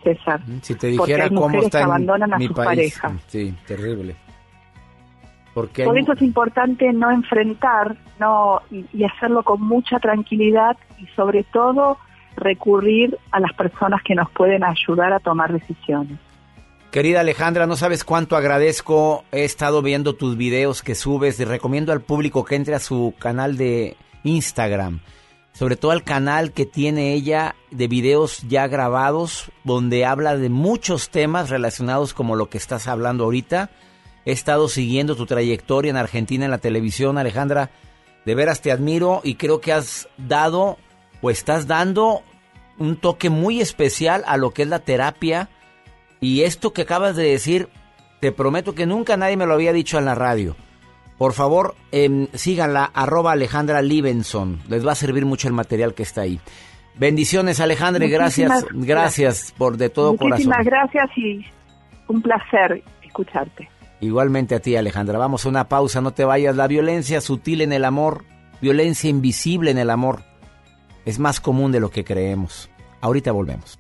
[0.03, 0.41] César.
[0.63, 2.99] Si te dijera cómo está que abandonan a mi sus país.
[2.99, 3.13] parejas.
[3.29, 4.17] Sí, terrible.
[5.55, 10.77] Porque Por hay- eso es importante no enfrentar no y, y hacerlo con mucha tranquilidad
[10.99, 11.99] y sobre todo
[12.37, 16.19] recurrir a las personas que nos pueden ayudar a tomar decisiones.
[16.93, 19.25] Querida Alejandra, no sabes cuánto agradezco.
[19.33, 23.15] He estado viendo tus videos que subes y recomiendo al público que entre a su
[23.19, 25.01] canal de Instagram.
[25.55, 31.09] Sobre todo al canal que tiene ella de videos ya grabados, donde habla de muchos
[31.09, 33.71] temas relacionados como lo que estás hablando ahorita.
[34.27, 37.71] He estado siguiendo tu trayectoria en Argentina en la televisión, Alejandra.
[38.27, 40.77] De veras te admiro y creo que has dado
[41.23, 42.21] o estás dando
[42.77, 45.49] un toque muy especial a lo que es la terapia.
[46.23, 47.69] Y esto que acabas de decir,
[48.21, 50.57] te prometo que nunca nadie me lo había dicho en la radio.
[51.19, 54.61] Por favor, em, síganla, arroba Alejandra Libenson.
[54.69, 56.41] Les va a servir mucho el material que está ahí.
[56.95, 60.65] Bendiciones, Alejandra, gracias, Muchísimas gracias por de todo Muchísimas corazón.
[60.65, 61.45] gracias y
[62.07, 63.69] un placer escucharte.
[64.01, 65.19] Igualmente a ti, Alejandra.
[65.19, 66.55] Vamos a una pausa, no te vayas.
[66.55, 68.25] La violencia sutil en el amor,
[68.61, 70.23] violencia invisible en el amor,
[71.05, 72.71] es más común de lo que creemos.
[73.01, 73.79] Ahorita volvemos.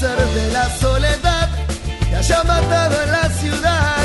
[0.00, 1.48] De la soledad
[2.08, 3.96] te haya matado en la ciudad,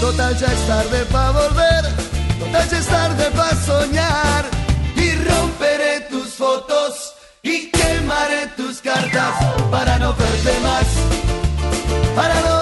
[0.00, 1.84] Total ya es tarde para volver,
[2.38, 4.44] total ya es tarde para soñar.
[4.96, 9.34] Y romperé tus fotos y quemaré tus cartas
[9.70, 10.86] para no verte más,
[12.14, 12.55] para no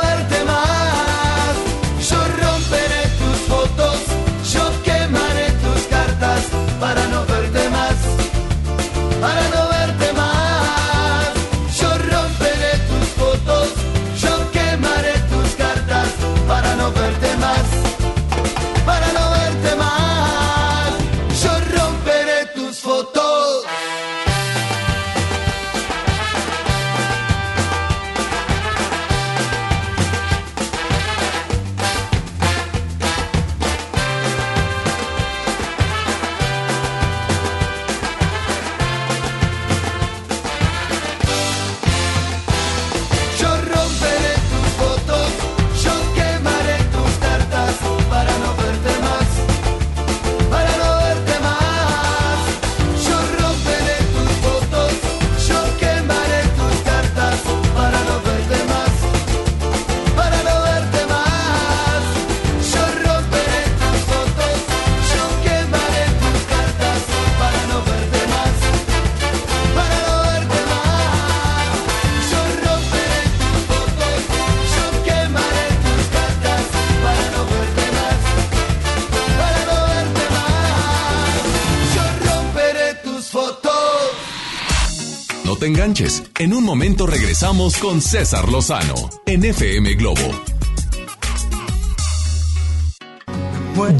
[86.45, 90.21] En un momento regresamos con César Lozano en FM Globo.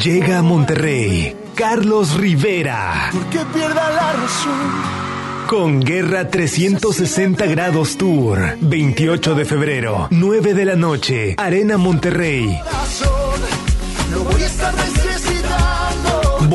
[0.05, 3.11] Llega a Monterrey Carlos Rivera.
[3.31, 5.47] Que pierda la razón.
[5.47, 8.59] Con Guerra 360 Grados Tour.
[8.61, 11.37] 28 de febrero, 9 de la noche.
[11.39, 12.61] Arena Monterrey.
[14.13, 14.94] Lo voy a estar.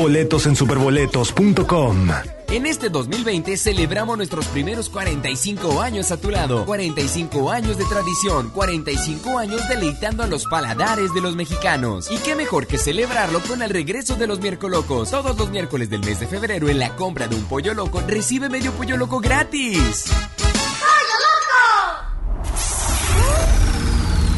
[0.00, 2.08] Boletos en superboletos.com.
[2.48, 6.64] En este 2020 celebramos nuestros primeros 45 años a tu lado.
[6.64, 12.10] 45 años de tradición, 45 años deleitando a los paladares de los mexicanos.
[12.10, 15.10] Y qué mejor que celebrarlo con el regreso de los miércolocos.
[15.10, 18.48] Todos los miércoles del mes de febrero en la compra de un pollo loco recibe
[18.48, 20.06] medio pollo loco gratis.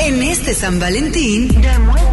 [0.00, 2.11] En este San Valentín, demuestra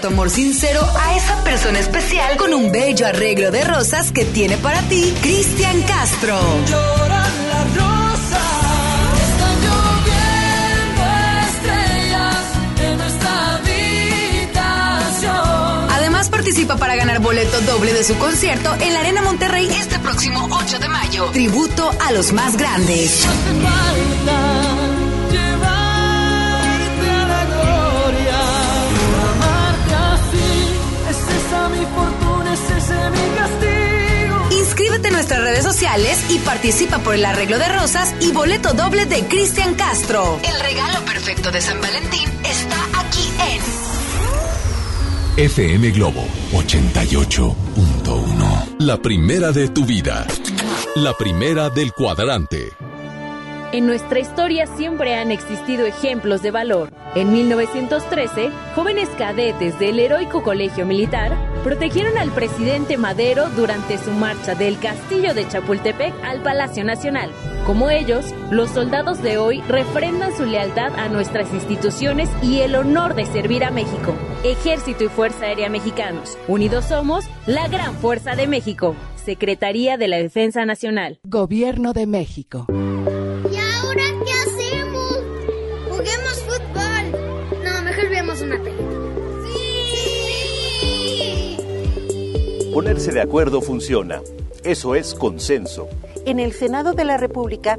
[0.00, 4.58] tu amor sincero a esa persona especial con un bello arreglo de rosas que tiene
[4.58, 6.38] para ti Cristian Castro.
[6.66, 8.42] Lloran las rosas.
[9.30, 11.02] Están lloviendo
[11.48, 12.44] estrellas
[12.84, 15.30] en nuestra habitación.
[15.92, 20.46] Además participa para ganar boleto doble de su concierto en la Arena Monterrey este próximo
[20.50, 21.24] 8 de mayo.
[21.32, 23.26] Tributo a los más grandes.
[35.10, 39.74] Nuestras redes sociales y participa por el arreglo de rosas y boleto doble de Cristian
[39.74, 40.38] Castro.
[40.42, 43.88] El regalo perfecto de San Valentín está aquí en
[45.38, 48.76] FM Globo 88.1.
[48.80, 50.26] La primera de tu vida.
[50.96, 52.72] La primera del cuadrante.
[53.70, 56.90] En nuestra historia siempre han existido ejemplos de valor.
[57.14, 64.54] En 1913, jóvenes cadetes del heroico colegio militar protegieron al presidente Madero durante su marcha
[64.54, 67.30] del castillo de Chapultepec al Palacio Nacional.
[67.66, 73.14] Como ellos, los soldados de hoy refrendan su lealtad a nuestras instituciones y el honor
[73.14, 74.14] de servir a México.
[74.44, 76.38] Ejército y Fuerza Aérea Mexicanos.
[76.48, 78.96] Unidos somos la gran fuerza de México.
[79.16, 81.18] Secretaría de la Defensa Nacional.
[81.22, 82.66] Gobierno de México.
[92.78, 94.22] Ponerse de acuerdo funciona.
[94.62, 95.88] Eso es consenso.
[96.26, 97.76] En el Senado de la República,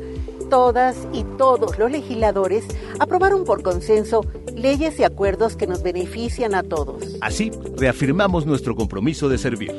[0.49, 2.65] todas y todos los legisladores
[2.99, 7.15] aprobaron por consenso leyes y acuerdos que nos benefician a todos.
[7.21, 9.73] Así, reafirmamos nuestro compromiso de servir.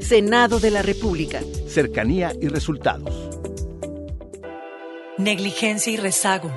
[0.00, 1.40] Senado de la República.
[1.66, 3.30] Cercanía y resultados.
[5.16, 6.50] Negligencia y rezago.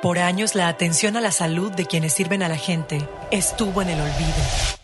[0.00, 3.90] Por años la atención a la salud de quienes sirven a la gente estuvo en
[3.90, 4.79] el olvido.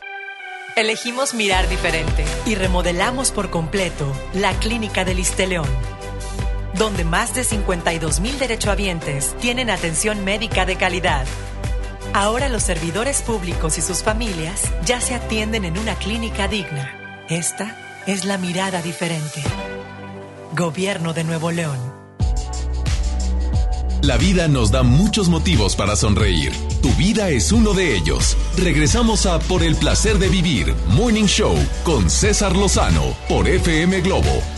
[0.77, 5.67] Elegimos mirar diferente y remodelamos por completo la Clínica del León,
[6.75, 11.25] donde más de 52 mil derechohabientes tienen atención médica de calidad.
[12.13, 17.25] Ahora los servidores públicos y sus familias ya se atienden en una clínica digna.
[17.31, 17.75] Esta
[18.07, 19.43] es la mirada diferente.
[20.55, 21.79] Gobierno de Nuevo León.
[24.03, 26.53] La vida nos da muchos motivos para sonreír.
[26.83, 28.37] Tu vida es uno de ellos.
[28.57, 31.55] Regresamos a Por el placer de vivir, Morning Show,
[31.85, 34.56] con César Lozano, por FM Globo.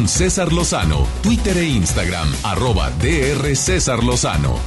[0.00, 4.58] Con César Lozano, Twitter e Instagram, arroba DR César Lozano.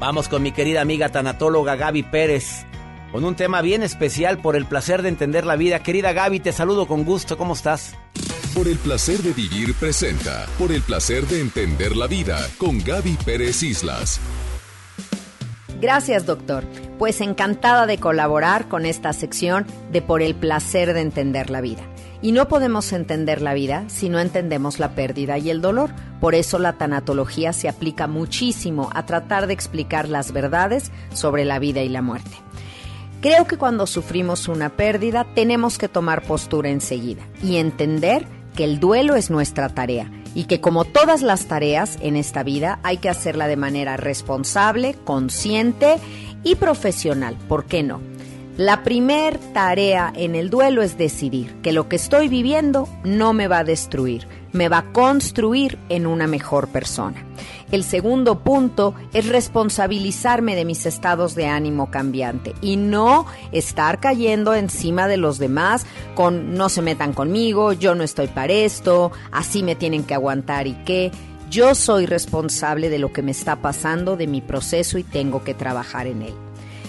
[0.00, 2.66] Vamos con mi querida amiga tanatóloga Gaby Pérez,
[3.12, 5.84] con un tema bien especial por el placer de entender la vida.
[5.84, 7.94] Querida Gaby, te saludo con gusto, ¿cómo estás?
[8.56, 13.16] Por el placer de vivir presenta, por el placer de entender la vida, con Gaby
[13.24, 14.20] Pérez Islas.
[15.80, 16.64] Gracias, doctor.
[16.98, 21.93] Pues encantada de colaborar con esta sección de Por el placer de entender la vida.
[22.24, 25.90] Y no podemos entender la vida si no entendemos la pérdida y el dolor.
[26.22, 31.58] Por eso la tanatología se aplica muchísimo a tratar de explicar las verdades sobre la
[31.58, 32.34] vida y la muerte.
[33.20, 38.26] Creo que cuando sufrimos una pérdida tenemos que tomar postura enseguida y entender
[38.56, 42.80] que el duelo es nuestra tarea y que como todas las tareas en esta vida
[42.84, 45.96] hay que hacerla de manera responsable, consciente
[46.42, 47.36] y profesional.
[47.48, 48.13] ¿Por qué no?
[48.56, 53.48] La primer tarea en el duelo es decidir que lo que estoy viviendo no me
[53.48, 57.24] va a destruir, me va a construir en una mejor persona.
[57.72, 64.54] El segundo punto es responsabilizarme de mis estados de ánimo cambiante y no estar cayendo
[64.54, 69.64] encima de los demás con no se metan conmigo, yo no estoy para esto, así
[69.64, 71.10] me tienen que aguantar y qué.
[71.50, 75.54] Yo soy responsable de lo que me está pasando, de mi proceso y tengo que
[75.54, 76.43] trabajar en él.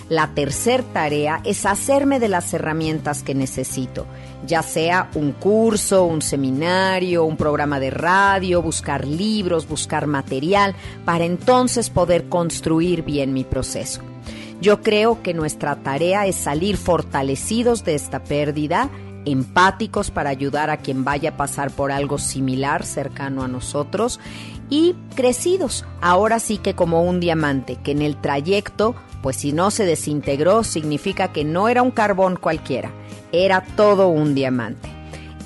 [0.07, 4.05] La tercer tarea es hacerme de las herramientas que necesito,
[4.45, 10.75] ya sea un curso, un seminario, un programa de radio, buscar libros, buscar material,
[11.05, 14.01] para entonces poder construir bien mi proceso.
[14.61, 18.91] Yo creo que nuestra tarea es salir fortalecidos de esta pérdida,
[19.25, 24.19] empáticos para ayudar a quien vaya a pasar por algo similar cercano a nosotros
[24.69, 28.95] y crecidos, ahora sí que como un diamante, que en el trayecto,
[29.25, 32.91] pues si no se desintegró, significa que no era un carbón cualquiera,
[33.31, 34.87] era todo un diamante.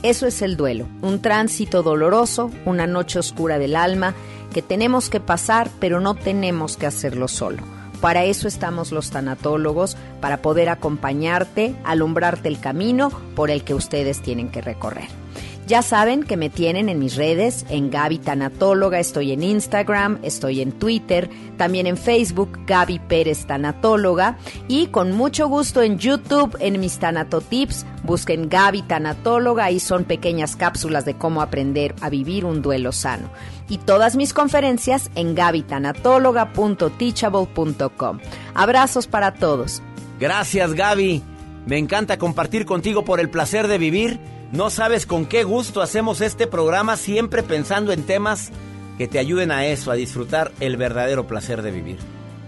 [0.03, 4.15] Eso es el duelo, un tránsito doloroso, una noche oscura del alma,
[4.53, 7.63] que tenemos que pasar, pero no tenemos que hacerlo solo.
[8.01, 14.21] Para eso estamos los tanatólogos, para poder acompañarte, alumbrarte el camino por el que ustedes
[14.21, 15.07] tienen que recorrer.
[15.69, 20.61] Ya saben que me tienen en mis redes, en Gaby Tanatóloga, estoy en Instagram, estoy
[20.61, 26.79] en Twitter, también en Facebook, Gaby Pérez Tanatóloga, y con mucho gusto en YouTube, en
[26.79, 32.63] mis Tanatotips, busquen Gaby Tanatóloga, y son pequeñas cápsulas de cómo aprender a vivir un
[32.63, 33.29] duelo sano.
[33.69, 38.19] Y todas mis conferencias en gabytanatóloga.teachable.com.
[38.55, 39.83] Abrazos para todos.
[40.19, 41.21] Gracias Gaby.
[41.67, 44.38] Me encanta compartir contigo por el placer de vivir.
[44.51, 48.51] No sabes con qué gusto hacemos este programa siempre pensando en temas
[48.97, 51.99] que te ayuden a eso, a disfrutar el verdadero placer de vivir.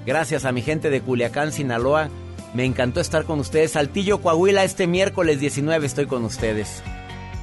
[0.03, 2.09] Gracias a mi gente de Culiacán, Sinaloa.
[2.55, 3.73] Me encantó estar con ustedes.
[3.73, 6.81] Saltillo, Coahuila, este miércoles 19 estoy con ustedes.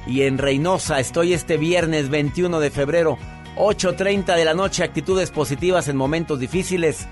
[0.05, 3.17] Y en Reynosa estoy este viernes 21 de febrero,
[3.55, 7.07] 8.30 de la noche, actitudes positivas en momentos difíciles.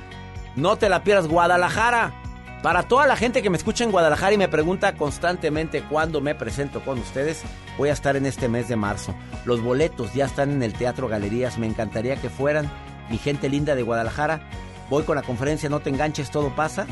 [0.57, 2.13] No te la pierdas, Guadalajara.
[2.61, 6.33] Para toda la gente que me escucha en Guadalajara y me pregunta constantemente cuándo me
[6.33, 7.43] presento con ustedes,
[7.77, 9.13] voy a estar en este mes de marzo.
[9.45, 12.69] Los boletos ya están en el Teatro Galerías, me encantaría que fueran.
[13.09, 14.41] Mi gente linda de Guadalajara,
[14.89, 16.87] voy con la conferencia No te enganches, todo pasa.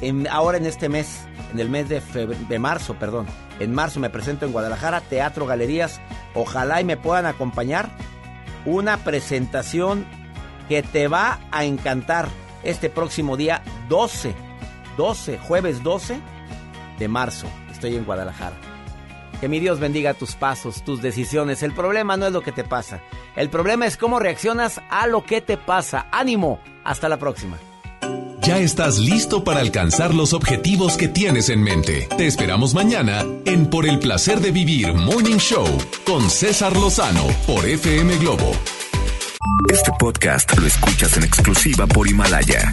[0.00, 3.26] En, ahora en este mes, en el mes de, de marzo, perdón,
[3.58, 6.00] en marzo me presento en Guadalajara, Teatro Galerías.
[6.34, 7.90] Ojalá y me puedan acompañar.
[8.64, 10.06] Una presentación
[10.68, 12.28] que te va a encantar
[12.62, 14.34] este próximo día 12,
[14.98, 16.18] 12, jueves 12
[16.98, 17.46] de marzo.
[17.70, 18.56] Estoy en Guadalajara.
[19.40, 21.62] Que mi Dios bendiga tus pasos, tus decisiones.
[21.62, 23.00] El problema no es lo que te pasa.
[23.36, 26.08] El problema es cómo reaccionas a lo que te pasa.
[26.10, 26.58] Ánimo.
[26.84, 27.56] Hasta la próxima.
[28.40, 32.08] Ya estás listo para alcanzar los objetivos que tienes en mente.
[32.16, 35.66] Te esperamos mañana en Por el placer de vivir Morning Show
[36.04, 38.50] con César Lozano por FM Globo.
[39.70, 42.72] Este podcast lo escuchas en exclusiva por Himalaya.